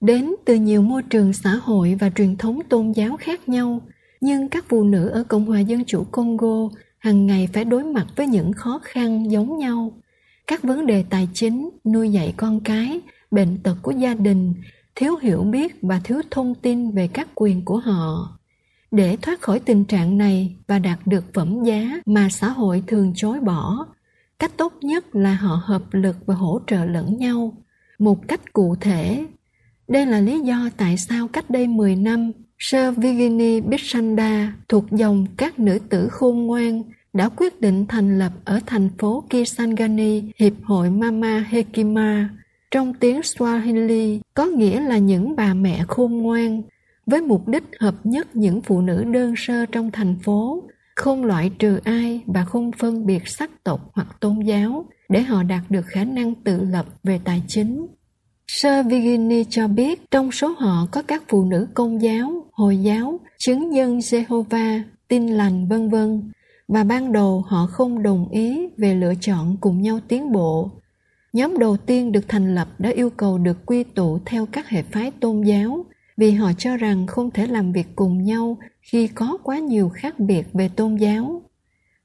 đến 0.00 0.34
từ 0.44 0.54
nhiều 0.54 0.82
môi 0.82 1.02
trường 1.02 1.32
xã 1.32 1.50
hội 1.50 1.96
và 2.00 2.10
truyền 2.10 2.36
thống 2.36 2.60
tôn 2.68 2.92
giáo 2.92 3.16
khác 3.16 3.48
nhau, 3.48 3.80
nhưng 4.20 4.48
các 4.48 4.64
phụ 4.68 4.84
nữ 4.84 5.08
ở 5.08 5.24
Cộng 5.28 5.46
hòa 5.46 5.60
Dân 5.60 5.84
chủ 5.84 6.04
Congo 6.04 6.68
hàng 7.04 7.26
ngày 7.26 7.48
phải 7.52 7.64
đối 7.64 7.84
mặt 7.84 8.06
với 8.16 8.26
những 8.26 8.52
khó 8.52 8.80
khăn 8.82 9.30
giống 9.30 9.58
nhau. 9.58 9.92
Các 10.46 10.62
vấn 10.62 10.86
đề 10.86 11.04
tài 11.10 11.28
chính, 11.34 11.70
nuôi 11.84 12.12
dạy 12.12 12.34
con 12.36 12.60
cái, 12.60 13.00
bệnh 13.30 13.58
tật 13.62 13.76
của 13.82 13.90
gia 13.90 14.14
đình, 14.14 14.54
thiếu 14.94 15.16
hiểu 15.16 15.42
biết 15.42 15.76
và 15.82 16.00
thiếu 16.04 16.20
thông 16.30 16.54
tin 16.54 16.90
về 16.90 17.08
các 17.08 17.28
quyền 17.34 17.64
của 17.64 17.78
họ. 17.78 18.38
Để 18.90 19.16
thoát 19.22 19.40
khỏi 19.40 19.60
tình 19.60 19.84
trạng 19.84 20.18
này 20.18 20.56
và 20.66 20.78
đạt 20.78 20.98
được 21.06 21.24
phẩm 21.34 21.64
giá 21.64 22.00
mà 22.06 22.28
xã 22.30 22.48
hội 22.48 22.82
thường 22.86 23.12
chối 23.16 23.40
bỏ, 23.40 23.86
cách 24.38 24.52
tốt 24.56 24.72
nhất 24.80 25.16
là 25.16 25.34
họ 25.34 25.60
hợp 25.64 25.82
lực 25.92 26.16
và 26.26 26.34
hỗ 26.34 26.60
trợ 26.66 26.84
lẫn 26.84 27.18
nhau 27.18 27.52
một 27.98 28.28
cách 28.28 28.52
cụ 28.52 28.76
thể. 28.80 29.26
Đây 29.88 30.06
là 30.06 30.20
lý 30.20 30.40
do 30.40 30.68
tại 30.76 30.96
sao 30.96 31.28
cách 31.28 31.50
đây 31.50 31.66
10 31.66 31.96
năm, 31.96 32.32
Sir 32.58 32.96
Virginie 32.96 33.60
Bichanda 33.60 34.52
thuộc 34.68 34.84
dòng 34.90 35.26
các 35.36 35.58
nữ 35.58 35.78
tử 35.88 36.08
khôn 36.08 36.46
ngoan 36.46 36.82
đã 37.14 37.28
quyết 37.28 37.60
định 37.60 37.86
thành 37.88 38.18
lập 38.18 38.32
ở 38.44 38.60
thành 38.66 38.88
phố 38.98 39.24
Kisangani 39.30 40.22
Hiệp 40.36 40.52
hội 40.64 40.90
Mama 40.90 41.46
Hekima, 41.48 42.28
trong 42.70 42.94
tiếng 42.94 43.20
Swahili 43.20 44.20
có 44.34 44.46
nghĩa 44.46 44.80
là 44.80 44.98
những 44.98 45.36
bà 45.36 45.54
mẹ 45.54 45.84
khôn 45.88 46.18
ngoan, 46.18 46.62
với 47.06 47.22
mục 47.22 47.48
đích 47.48 47.64
hợp 47.80 47.94
nhất 48.04 48.36
những 48.36 48.60
phụ 48.62 48.80
nữ 48.80 49.04
đơn 49.04 49.34
sơ 49.36 49.66
trong 49.66 49.90
thành 49.90 50.16
phố, 50.22 50.62
không 50.96 51.24
loại 51.24 51.50
trừ 51.58 51.80
ai 51.84 52.20
và 52.26 52.44
không 52.44 52.70
phân 52.78 53.06
biệt 53.06 53.28
sắc 53.28 53.50
tộc 53.64 53.90
hoặc 53.92 54.06
tôn 54.20 54.40
giáo 54.40 54.84
để 55.08 55.22
họ 55.22 55.42
đạt 55.42 55.62
được 55.68 55.86
khả 55.86 56.04
năng 56.04 56.34
tự 56.34 56.60
lập 56.64 56.86
về 57.02 57.20
tài 57.24 57.42
chính. 57.48 57.86
Sir 58.48 58.86
Virginie 58.86 59.44
cho 59.50 59.68
biết 59.68 60.10
trong 60.10 60.32
số 60.32 60.54
họ 60.58 60.86
có 60.92 61.02
các 61.02 61.22
phụ 61.28 61.44
nữ 61.44 61.66
công 61.74 62.02
giáo, 62.02 62.46
Hồi 62.52 62.76
giáo, 62.76 63.20
chứng 63.38 63.70
nhân 63.70 63.98
Jehovah, 63.98 64.80
tin 65.08 65.26
lành 65.26 65.68
vân 65.68 65.90
vân 65.90 66.30
và 66.68 66.84
ban 66.84 67.12
đầu 67.12 67.44
họ 67.46 67.66
không 67.66 68.02
đồng 68.02 68.28
ý 68.28 68.68
về 68.76 68.94
lựa 68.94 69.14
chọn 69.20 69.56
cùng 69.60 69.82
nhau 69.82 70.00
tiến 70.08 70.32
bộ. 70.32 70.70
Nhóm 71.32 71.58
đầu 71.58 71.76
tiên 71.76 72.12
được 72.12 72.28
thành 72.28 72.54
lập 72.54 72.68
đã 72.78 72.90
yêu 72.90 73.10
cầu 73.10 73.38
được 73.38 73.66
quy 73.66 73.84
tụ 73.84 74.18
theo 74.26 74.46
các 74.46 74.68
hệ 74.68 74.82
phái 74.82 75.10
tôn 75.10 75.42
giáo 75.42 75.84
vì 76.16 76.30
họ 76.30 76.52
cho 76.58 76.76
rằng 76.76 77.06
không 77.06 77.30
thể 77.30 77.46
làm 77.46 77.72
việc 77.72 77.86
cùng 77.96 78.22
nhau 78.22 78.58
khi 78.82 79.06
có 79.06 79.38
quá 79.42 79.58
nhiều 79.58 79.88
khác 79.88 80.20
biệt 80.20 80.46
về 80.52 80.68
tôn 80.68 80.96
giáo. 80.96 81.42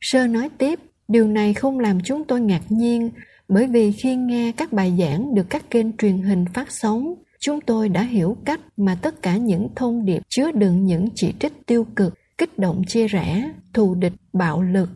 Sơ 0.02 0.28
nói 0.28 0.50
tiếp, 0.58 0.80
điều 1.08 1.28
này 1.28 1.54
không 1.54 1.80
làm 1.80 2.00
chúng 2.04 2.24
tôi 2.24 2.42
ngạc 2.42 2.62
nhiên 2.70 3.10
bởi 3.48 3.68
vì 3.68 3.92
khi 3.92 4.16
nghe 4.16 4.52
các 4.52 4.74
bài 4.74 4.96
giảng 5.00 5.36
được 5.36 5.50
các 5.50 5.70
kênh 5.70 5.98
truyền 5.98 6.18
hình 6.18 6.46
phát 6.54 6.72
sóng, 6.72 7.14
chúng 7.40 7.62
tôi 7.62 7.90
đã 7.90 8.02
hiểu 8.02 8.38
cách 8.46 8.60
mà 8.78 8.96
tất 9.02 9.22
cả 9.22 9.38
những 9.38 9.68
thông 9.76 10.06
điệp 10.06 10.24
chứa 10.30 10.52
đựng 10.52 10.86
những 10.86 11.08
chỉ 11.16 11.34
trích 11.40 11.54
tiêu 11.66 11.86
cực, 11.96 12.14
kích 12.40 12.60
động 12.60 12.82
chia 12.88 13.08
rẽ, 13.08 13.52
thù 13.74 13.96
địch, 13.96 14.14
bạo 14.34 14.62
lực. 14.62 14.90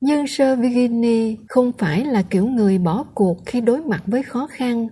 Nhưng 0.00 0.26
Sir 0.26 0.58
Virginie 0.58 1.36
không 1.48 1.72
phải 1.78 2.04
là 2.04 2.22
kiểu 2.22 2.46
người 2.46 2.78
bỏ 2.78 3.04
cuộc 3.14 3.46
khi 3.46 3.60
đối 3.60 3.80
mặt 3.80 4.02
với 4.06 4.22
khó 4.22 4.46
khăn. 4.46 4.88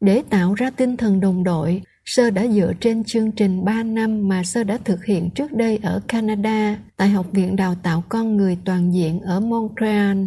Để 0.00 0.22
tạo 0.30 0.54
ra 0.54 0.70
tinh 0.70 0.96
thần 0.96 1.20
đồng 1.20 1.44
đội, 1.44 1.82
Sơ 2.04 2.30
đã 2.30 2.46
dựa 2.46 2.72
trên 2.80 3.04
chương 3.04 3.32
trình 3.32 3.64
3 3.64 3.82
năm 3.82 4.28
mà 4.28 4.44
Sơ 4.44 4.64
đã 4.64 4.78
thực 4.84 5.04
hiện 5.04 5.30
trước 5.30 5.52
đây 5.52 5.78
ở 5.82 6.00
Canada 6.08 6.78
tại 6.96 7.08
Học 7.08 7.26
viện 7.32 7.56
Đào 7.56 7.74
tạo 7.82 8.04
Con 8.08 8.36
Người 8.36 8.58
Toàn 8.64 8.94
diện 8.94 9.20
ở 9.20 9.40
Montreal, 9.40 10.18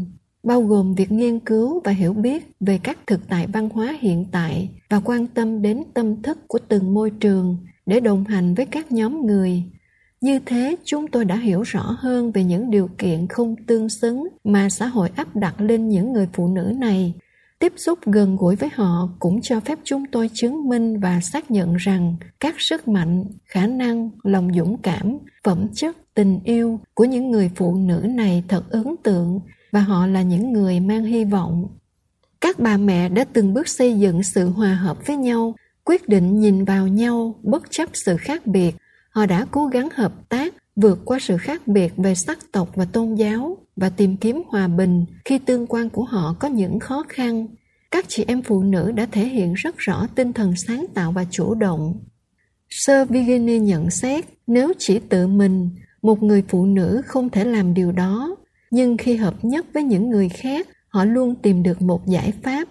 bao 0.44 0.62
gồm 0.62 0.96
việc 0.96 1.12
nghiên 1.12 1.40
cứu 1.40 1.82
và 1.84 1.92
hiểu 1.92 2.14
biết 2.14 2.52
về 2.60 2.80
các 2.84 2.98
thực 3.08 3.28
tại 3.30 3.48
văn 3.48 3.70
hóa 3.70 3.98
hiện 4.00 4.26
tại 4.32 4.70
và 4.90 5.00
quan 5.00 5.28
tâm 5.28 5.62
đến 5.62 5.84
tâm 5.94 6.22
thức 6.22 6.38
của 6.48 6.60
từng 6.68 6.94
môi 6.94 7.10
trường 7.10 7.58
để 7.86 8.00
đồng 8.00 8.24
hành 8.24 8.56
với 8.56 8.66
các 8.66 8.92
nhóm 8.92 9.26
người. 9.26 9.64
Như 10.22 10.40
thế, 10.46 10.76
chúng 10.86 11.08
tôi 11.08 11.26
đã 11.26 11.36
hiểu 11.36 11.62
rõ 11.62 11.96
hơn 12.00 12.32
về 12.32 12.44
những 12.44 12.72
điều 12.72 12.90
kiện 12.98 13.28
không 13.28 13.56
tương 13.68 13.90
xứng 13.90 14.28
mà 14.44 14.70
xã 14.70 14.88
hội 14.88 15.10
áp 15.16 15.36
đặt 15.36 15.62
lên 15.62 15.90
những 15.90 16.14
người 16.14 16.28
phụ 16.34 16.48
nữ 16.48 16.74
này. 16.78 17.14
Tiếp 17.60 17.74
xúc 17.76 18.00
gần 18.06 18.36
gũi 18.36 18.56
với 18.56 18.70
họ 18.76 19.10
cũng 19.20 19.42
cho 19.42 19.60
phép 19.60 19.80
chúng 19.84 20.06
tôi 20.12 20.30
chứng 20.34 20.70
minh 20.70 21.00
và 21.00 21.20
xác 21.22 21.52
nhận 21.52 21.76
rằng 21.76 22.16
các 22.40 22.56
sức 22.58 22.88
mạnh 22.88 23.26
khả 23.46 23.68
năng 23.68 24.10
lòng 24.24 24.54
dũng 24.54 24.78
cảm 24.82 25.18
phẩm 25.44 25.68
chất 25.74 25.98
tình 26.14 26.40
yêu 26.44 26.80
của 26.94 27.06
những 27.06 27.32
người 27.32 27.52
phụ 27.56 27.76
nữ 27.76 28.06
này 28.10 28.44
thật 28.48 28.64
ấn 28.70 28.96
tượng 29.04 29.40
và 29.72 29.80
họ 29.80 30.08
là 30.08 30.22
những 30.22 30.54
người 30.54 30.80
mang 30.80 31.04
hy 31.04 31.26
vọng. 31.26 31.68
Các 32.42 32.60
bà 32.60 32.78
mẹ 32.78 33.10
đã 33.10 33.26
từng 33.34 33.54
bước 33.54 33.68
xây 33.68 34.00
dựng 34.00 34.24
sự 34.24 34.50
hòa 34.50 34.74
hợp 34.74 35.08
với 35.08 35.16
nhau 35.18 35.56
quyết 35.84 36.10
định 36.10 36.40
nhìn 36.40 36.66
vào 36.66 36.88
nhau 36.88 37.36
bất 37.44 37.64
chấp 37.70 37.90
sự 37.94 38.18
khác 38.18 38.48
biệt 38.48 38.76
họ 39.18 39.26
đã 39.26 39.46
cố 39.52 39.66
gắng 39.66 39.90
hợp 39.94 40.30
tác, 40.30 40.54
vượt 40.76 41.00
qua 41.06 41.20
sự 41.22 41.38
khác 41.38 41.68
biệt 41.68 41.94
về 41.98 42.16
sắc 42.16 42.52
tộc 42.52 42.70
và 42.76 42.86
tôn 42.86 43.16
giáo 43.16 43.58
và 43.76 43.90
tìm 43.90 44.18
kiếm 44.18 44.42
hòa 44.48 44.68
bình 44.68 45.06
khi 45.26 45.40
tương 45.40 45.68
quan 45.68 45.90
của 45.90 46.04
họ 46.04 46.36
có 46.40 46.48
những 46.48 46.80
khó 46.80 47.04
khăn. 47.10 47.48
Các 47.92 48.06
chị 48.08 48.26
em 48.28 48.42
phụ 48.42 48.64
nữ 48.64 48.92
đã 48.92 49.06
thể 49.12 49.28
hiện 49.28 49.54
rất 49.54 49.78
rõ 49.78 50.08
tinh 50.16 50.34
thần 50.34 50.56
sáng 50.56 50.86
tạo 50.94 51.12
và 51.12 51.26
chủ 51.32 51.56
động. 51.56 52.00
Sir 52.70 53.10
virginie 53.10 53.60
nhận 53.60 53.90
xét, 53.90 54.26
nếu 54.48 54.74
chỉ 54.78 55.00
tự 55.00 55.28
mình, 55.28 55.70
một 56.02 56.24
người 56.24 56.44
phụ 56.48 56.66
nữ 56.66 57.02
không 57.06 57.30
thể 57.30 57.46
làm 57.46 57.74
điều 57.74 57.92
đó. 57.92 58.36
Nhưng 58.72 58.98
khi 58.98 59.16
hợp 59.16 59.46
nhất 59.46 59.66
với 59.74 59.84
những 59.84 60.10
người 60.10 60.30
khác, 60.30 60.68
họ 60.90 61.06
luôn 61.06 61.36
tìm 61.36 61.64
được 61.64 61.82
một 61.82 62.08
giải 62.08 62.34
pháp. 62.44 62.68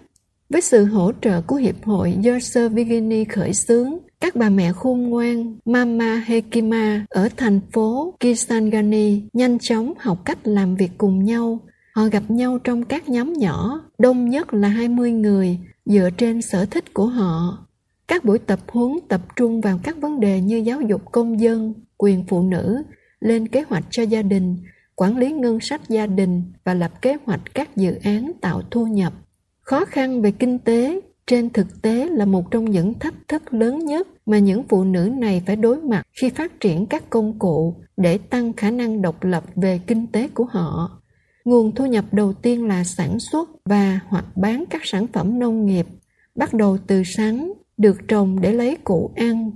Với 0.49 0.61
sự 0.61 0.85
hỗ 0.85 1.11
trợ 1.21 1.41
của 1.41 1.55
hiệp 1.55 1.83
hội 1.83 2.15
do 2.19 2.39
sir 2.39 2.71
virginie 2.71 3.23
khởi 3.23 3.53
xướng 3.53 3.97
các 4.21 4.35
bà 4.35 4.49
mẹ 4.49 4.73
khôn 4.73 5.09
ngoan 5.09 5.55
Mama 5.65 6.23
Hekima 6.25 7.05
ở 7.09 7.29
thành 7.37 7.59
phố 7.71 8.13
Kisangani 8.19 9.21
nhanh 9.33 9.59
chóng 9.59 9.93
học 9.99 10.25
cách 10.25 10.37
làm 10.43 10.75
việc 10.75 10.91
cùng 10.97 11.23
nhau. 11.23 11.59
Họ 11.95 12.07
gặp 12.07 12.23
nhau 12.27 12.59
trong 12.63 12.83
các 12.83 13.09
nhóm 13.09 13.33
nhỏ, 13.33 13.81
đông 13.97 14.29
nhất 14.29 14.53
là 14.53 14.67
20 14.67 15.11
người, 15.11 15.59
dựa 15.85 16.09
trên 16.17 16.41
sở 16.41 16.65
thích 16.65 16.93
của 16.93 17.05
họ. 17.05 17.67
Các 18.07 18.25
buổi 18.25 18.39
tập 18.39 18.59
huấn 18.67 18.91
tập 19.07 19.21
trung 19.35 19.61
vào 19.61 19.79
các 19.83 19.97
vấn 20.01 20.19
đề 20.19 20.41
như 20.41 20.57
giáo 20.57 20.81
dục 20.81 21.01
công 21.11 21.39
dân, 21.39 21.73
quyền 21.97 22.23
phụ 22.27 22.41
nữ, 22.43 22.83
lên 23.19 23.47
kế 23.47 23.61
hoạch 23.61 23.83
cho 23.89 24.03
gia 24.03 24.21
đình, 24.21 24.57
quản 24.95 25.17
lý 25.17 25.31
ngân 25.31 25.59
sách 25.59 25.81
gia 25.89 26.07
đình 26.07 26.43
và 26.63 26.73
lập 26.73 27.01
kế 27.01 27.17
hoạch 27.25 27.41
các 27.53 27.75
dự 27.75 27.95
án 28.03 28.31
tạo 28.41 28.61
thu 28.71 28.85
nhập. 28.85 29.13
Khó 29.61 29.85
khăn 29.85 30.21
về 30.21 30.31
kinh 30.31 30.59
tế 30.59 31.01
trên 31.27 31.49
thực 31.49 31.81
tế 31.81 32.09
là 32.09 32.25
một 32.25 32.51
trong 32.51 32.71
những 32.71 32.93
thách 32.93 33.27
thức 33.27 33.53
lớn 33.53 33.79
nhất 33.79 34.07
mà 34.25 34.39
những 34.39 34.63
phụ 34.63 34.83
nữ 34.83 35.09
này 35.17 35.43
phải 35.45 35.55
đối 35.55 35.81
mặt 35.81 36.07
khi 36.21 36.29
phát 36.29 36.59
triển 36.59 36.85
các 36.85 37.09
công 37.09 37.39
cụ 37.39 37.75
để 37.97 38.17
tăng 38.17 38.53
khả 38.53 38.71
năng 38.71 39.01
độc 39.01 39.23
lập 39.23 39.43
về 39.55 39.79
kinh 39.87 40.07
tế 40.07 40.27
của 40.27 40.45
họ. 40.45 41.01
Nguồn 41.45 41.75
thu 41.75 41.85
nhập 41.85 42.05
đầu 42.11 42.33
tiên 42.33 42.67
là 42.67 42.83
sản 42.83 43.19
xuất 43.19 43.49
và 43.65 43.99
hoặc 44.07 44.25
bán 44.35 44.63
các 44.69 44.81
sản 44.83 45.07
phẩm 45.07 45.39
nông 45.39 45.65
nghiệp, 45.65 45.87
bắt 46.35 46.53
đầu 46.53 46.77
từ 46.87 47.03
sắn, 47.03 47.51
được 47.77 47.97
trồng 48.07 48.41
để 48.41 48.53
lấy 48.53 48.77
củ 48.83 49.11
ăn. 49.15 49.51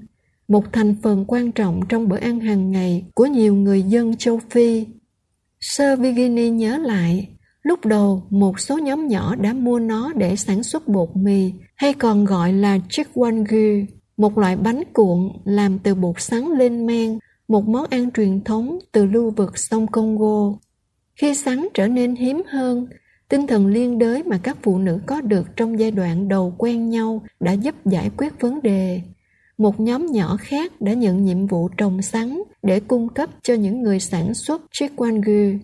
Một 0.47 0.73
thành 0.73 0.95
phần 1.03 1.25
quan 1.27 1.51
trọng 1.51 1.81
trong 1.89 2.09
bữa 2.09 2.17
ăn 2.17 2.39
hàng 2.39 2.71
ngày 2.71 3.05
của 3.15 3.25
nhiều 3.25 3.55
người 3.55 3.83
dân 3.83 4.15
châu 4.15 4.39
phi. 4.49 4.85
Sơ 5.59 5.95
virginie 5.95 6.49
nhớ 6.49 6.77
lại 6.77 7.27
Lúc 7.63 7.85
đầu, 7.85 8.23
một 8.29 8.59
số 8.59 8.77
nhóm 8.77 9.07
nhỏ 9.07 9.35
đã 9.35 9.53
mua 9.53 9.79
nó 9.79 10.13
để 10.13 10.35
sản 10.35 10.63
xuất 10.63 10.87
bột 10.87 11.09
mì, 11.15 11.53
hay 11.75 11.93
còn 11.93 12.25
gọi 12.25 12.53
là 12.53 12.79
chikwangu, 12.89 13.85
một 14.17 14.37
loại 14.37 14.55
bánh 14.55 14.83
cuộn 14.93 15.29
làm 15.45 15.79
từ 15.79 15.95
bột 15.95 16.21
sắn 16.21 16.45
lên 16.45 16.85
men, 16.85 17.19
một 17.47 17.67
món 17.67 17.85
ăn 17.89 18.11
truyền 18.11 18.43
thống 18.43 18.79
từ 18.91 19.05
lưu 19.05 19.29
vực 19.29 19.57
sông 19.57 19.87
Congo. 19.87 20.53
Khi 21.15 21.35
sắn 21.35 21.67
trở 21.73 21.87
nên 21.87 22.15
hiếm 22.15 22.41
hơn, 22.47 22.87
tinh 23.29 23.47
thần 23.47 23.67
liên 23.67 23.99
đới 23.99 24.23
mà 24.23 24.37
các 24.43 24.57
phụ 24.63 24.77
nữ 24.77 24.99
có 25.05 25.21
được 25.21 25.47
trong 25.55 25.79
giai 25.79 25.91
đoạn 25.91 26.27
đầu 26.27 26.53
quen 26.57 26.89
nhau 26.89 27.21
đã 27.39 27.51
giúp 27.51 27.75
giải 27.85 28.09
quyết 28.17 28.41
vấn 28.41 28.61
đề. 28.61 29.01
Một 29.57 29.79
nhóm 29.79 30.05
nhỏ 30.05 30.37
khác 30.39 30.81
đã 30.81 30.93
nhận 30.93 31.23
nhiệm 31.23 31.47
vụ 31.47 31.69
trồng 31.77 32.01
sắn 32.01 32.41
để 32.63 32.79
cung 32.79 33.09
cấp 33.09 33.29
cho 33.43 33.53
những 33.53 33.81
người 33.81 33.99
sản 33.99 34.33
xuất 34.33 34.61
chikwangu. 34.71 35.59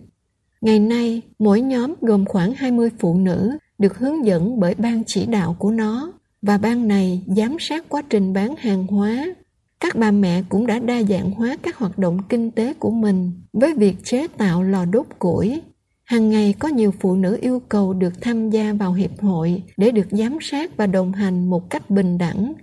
Ngày 0.60 0.78
nay, 0.78 1.22
mỗi 1.38 1.60
nhóm 1.60 1.94
gồm 2.00 2.24
khoảng 2.24 2.52
20 2.52 2.90
phụ 2.98 3.18
nữ 3.18 3.58
được 3.78 3.98
hướng 3.98 4.26
dẫn 4.26 4.60
bởi 4.60 4.74
ban 4.74 5.04
chỉ 5.06 5.26
đạo 5.26 5.56
của 5.58 5.70
nó 5.70 6.12
và 6.42 6.58
ban 6.58 6.88
này 6.88 7.22
giám 7.26 7.56
sát 7.60 7.88
quá 7.88 8.02
trình 8.10 8.32
bán 8.32 8.56
hàng 8.56 8.86
hóa. 8.86 9.34
Các 9.80 9.96
bà 9.96 10.10
mẹ 10.10 10.42
cũng 10.48 10.66
đã 10.66 10.78
đa 10.78 11.02
dạng 11.02 11.30
hóa 11.30 11.56
các 11.62 11.76
hoạt 11.76 11.98
động 11.98 12.18
kinh 12.28 12.50
tế 12.50 12.74
của 12.74 12.90
mình 12.90 13.32
với 13.52 13.74
việc 13.74 13.96
chế 14.04 14.26
tạo 14.26 14.62
lò 14.62 14.84
đốt 14.84 15.06
củi. 15.18 15.62
Hàng 16.04 16.30
ngày 16.30 16.54
có 16.58 16.68
nhiều 16.68 16.92
phụ 17.00 17.16
nữ 17.16 17.38
yêu 17.40 17.62
cầu 17.68 17.92
được 17.92 18.12
tham 18.20 18.50
gia 18.50 18.72
vào 18.72 18.92
hiệp 18.92 19.20
hội 19.20 19.62
để 19.76 19.90
được 19.90 20.06
giám 20.10 20.38
sát 20.40 20.76
và 20.76 20.86
đồng 20.86 21.12
hành 21.12 21.50
một 21.50 21.70
cách 21.70 21.90
bình 21.90 22.18
đẳng. 22.18 22.54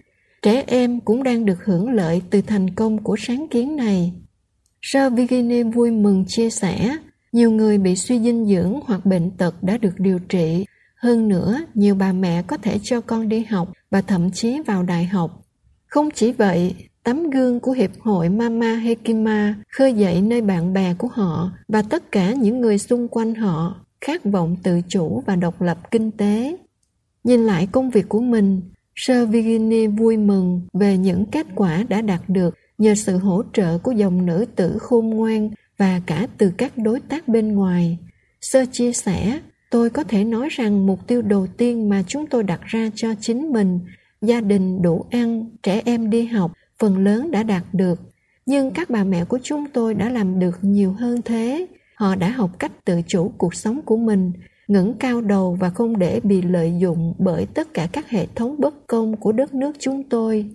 Trẻ 0.42 0.64
em 0.68 1.00
cũng 1.00 1.24
đang 1.24 1.46
được 1.46 1.66
hưởng 1.66 1.90
lợi 1.90 2.22
từ 2.30 2.42
thành 2.42 2.70
công 2.70 3.04
của 3.04 3.16
sáng 3.20 3.48
kiến 3.48 3.76
này. 3.76 4.14
Sir 4.82 5.14
Virginie 5.14 5.64
vui 5.64 5.92
mừng 5.92 6.26
chia 6.28 6.50
sẻ 6.50 6.98
nhiều 7.36 7.52
người 7.52 7.78
bị 7.78 7.96
suy 7.96 8.20
dinh 8.20 8.46
dưỡng 8.46 8.80
hoặc 8.86 9.06
bệnh 9.06 9.32
tật 9.32 9.64
đã 9.64 9.78
được 9.78 9.94
điều 9.98 10.20
trị. 10.20 10.66
Hơn 10.96 11.28
nữa, 11.28 11.60
nhiều 11.74 11.96
bà 11.96 12.12
mẹ 12.12 12.42
có 12.42 12.58
thể 12.58 12.80
cho 12.84 13.02
con 13.02 13.30
đi 13.30 13.44
học 13.44 13.72
và 13.92 14.02
thậm 14.02 14.32
chí 14.32 14.62
vào 14.66 14.84
đại 14.84 15.06
học. 15.06 15.42
Không 15.88 16.10
chỉ 16.12 16.32
vậy, 16.32 16.76
tấm 17.04 17.30
gương 17.30 17.60
của 17.60 17.72
Hiệp 17.72 17.92
hội 18.00 18.30
Mama 18.30 18.76
Hekima 18.76 19.56
khơi 19.72 19.94
dậy 19.94 20.22
nơi 20.22 20.42
bạn 20.42 20.74
bè 20.74 20.94
của 20.94 21.08
họ 21.08 21.52
và 21.68 21.82
tất 21.82 22.12
cả 22.12 22.34
những 22.34 22.62
người 22.62 22.78
xung 22.78 23.08
quanh 23.08 23.36
họ 23.36 23.86
khát 24.02 24.26
vọng 24.26 24.56
tự 24.64 24.82
chủ 24.88 25.24
và 25.26 25.36
độc 25.36 25.62
lập 25.62 25.92
kinh 25.92 26.12
tế. 26.12 26.58
Nhìn 27.24 27.46
lại 27.46 27.68
công 27.72 27.90
việc 27.90 28.10
của 28.10 28.22
mình, 28.22 28.62
Sir 28.96 29.30
Virginie 29.30 29.88
vui 29.88 30.18
mừng 30.18 30.62
về 30.74 30.98
những 30.98 31.26
kết 31.26 31.48
quả 31.56 31.84
đã 31.90 32.02
đạt 32.02 32.22
được 32.28 32.56
nhờ 32.78 32.96
sự 32.96 33.18
hỗ 33.18 33.44
trợ 33.54 33.78
của 33.78 33.92
dòng 33.92 34.26
nữ 34.26 34.46
tử 34.56 34.78
khôn 34.80 35.10
ngoan 35.10 35.50
và 35.78 36.02
cả 36.06 36.28
từ 36.38 36.52
các 36.58 36.78
đối 36.78 37.00
tác 37.00 37.28
bên 37.28 37.56
ngoài. 37.56 37.98
Sơ 38.42 38.66
chia 38.72 38.94
sẻ, 38.94 39.40
tôi 39.70 39.90
có 39.90 40.04
thể 40.04 40.24
nói 40.24 40.50
rằng 40.52 40.86
mục 40.86 41.08
tiêu 41.08 41.22
đầu 41.22 41.48
tiên 41.58 41.90
mà 41.90 42.04
chúng 42.08 42.28
tôi 42.28 42.44
đặt 42.44 42.62
ra 42.66 42.90
cho 42.96 43.14
chính 43.20 43.52
mình, 43.52 43.80
gia 44.22 44.42
đình 44.42 44.82
đủ 44.82 45.06
ăn, 45.10 45.46
trẻ 45.64 45.82
em 45.86 46.10
đi 46.10 46.26
học, 46.26 46.52
phần 46.80 46.98
lớn 46.98 47.32
đã 47.32 47.44
đạt 47.44 47.64
được. 47.74 48.00
Nhưng 48.46 48.72
các 48.72 48.90
bà 48.90 49.04
mẹ 49.04 49.26
của 49.26 49.40
chúng 49.44 49.66
tôi 49.74 49.94
đã 49.94 50.10
làm 50.10 50.40
được 50.40 50.58
nhiều 50.62 50.94
hơn 50.94 51.22
thế. 51.26 51.68
Họ 51.96 52.16
đã 52.16 52.30
học 52.30 52.60
cách 52.60 52.86
tự 52.86 53.02
chủ 53.08 53.32
cuộc 53.38 53.56
sống 53.56 53.82
của 53.82 53.98
mình, 53.98 54.32
ngẩng 54.68 54.94
cao 54.94 55.22
đầu 55.22 55.58
và 55.60 55.70
không 55.70 56.00
để 56.00 56.20
bị 56.24 56.42
lợi 56.42 56.74
dụng 56.80 57.14
bởi 57.18 57.46
tất 57.46 57.74
cả 57.74 57.88
các 57.92 58.10
hệ 58.10 58.28
thống 58.36 58.56
bất 58.60 58.88
công 58.88 59.18
của 59.18 59.32
đất 59.32 59.54
nước 59.54 59.76
chúng 59.80 60.04
tôi. 60.10 60.46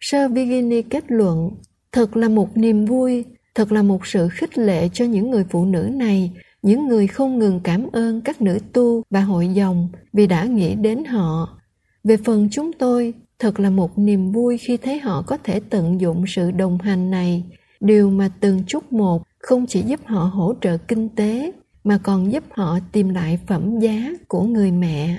sơ 0.00 0.28
Virginie 0.28 0.82
kết 0.82 1.04
luận, 1.08 1.50
thật 1.92 2.16
là 2.16 2.28
một 2.28 2.56
niềm 2.56 2.84
vui, 2.84 3.24
thật 3.56 3.72
là 3.72 3.82
một 3.82 4.06
sự 4.06 4.28
khích 4.28 4.58
lệ 4.58 4.88
cho 4.92 5.04
những 5.04 5.30
người 5.30 5.44
phụ 5.50 5.64
nữ 5.64 5.90
này, 5.94 6.32
những 6.62 6.88
người 6.88 7.06
không 7.06 7.38
ngừng 7.38 7.60
cảm 7.60 7.86
ơn 7.92 8.20
các 8.20 8.42
nữ 8.42 8.58
tu 8.72 9.02
và 9.10 9.20
hội 9.20 9.48
dòng 9.48 9.88
vì 10.12 10.26
đã 10.26 10.44
nghĩ 10.44 10.74
đến 10.74 11.04
họ. 11.04 11.58
Về 12.04 12.16
phần 12.16 12.48
chúng 12.52 12.72
tôi, 12.72 13.14
thật 13.38 13.60
là 13.60 13.70
một 13.70 13.98
niềm 13.98 14.32
vui 14.32 14.58
khi 14.58 14.76
thấy 14.76 14.98
họ 14.98 15.22
có 15.26 15.36
thể 15.44 15.60
tận 15.70 16.00
dụng 16.00 16.24
sự 16.26 16.50
đồng 16.50 16.78
hành 16.78 17.10
này, 17.10 17.44
điều 17.80 18.10
mà 18.10 18.30
từng 18.40 18.62
chút 18.66 18.92
một 18.92 19.22
không 19.38 19.66
chỉ 19.66 19.82
giúp 19.82 20.00
họ 20.04 20.24
hỗ 20.24 20.54
trợ 20.60 20.76
kinh 20.76 21.08
tế 21.08 21.52
mà 21.84 21.98
còn 21.98 22.32
giúp 22.32 22.44
họ 22.50 22.78
tìm 22.92 23.08
lại 23.08 23.38
phẩm 23.46 23.78
giá 23.78 24.10
của 24.28 24.42
người 24.42 24.72
mẹ 24.72 25.18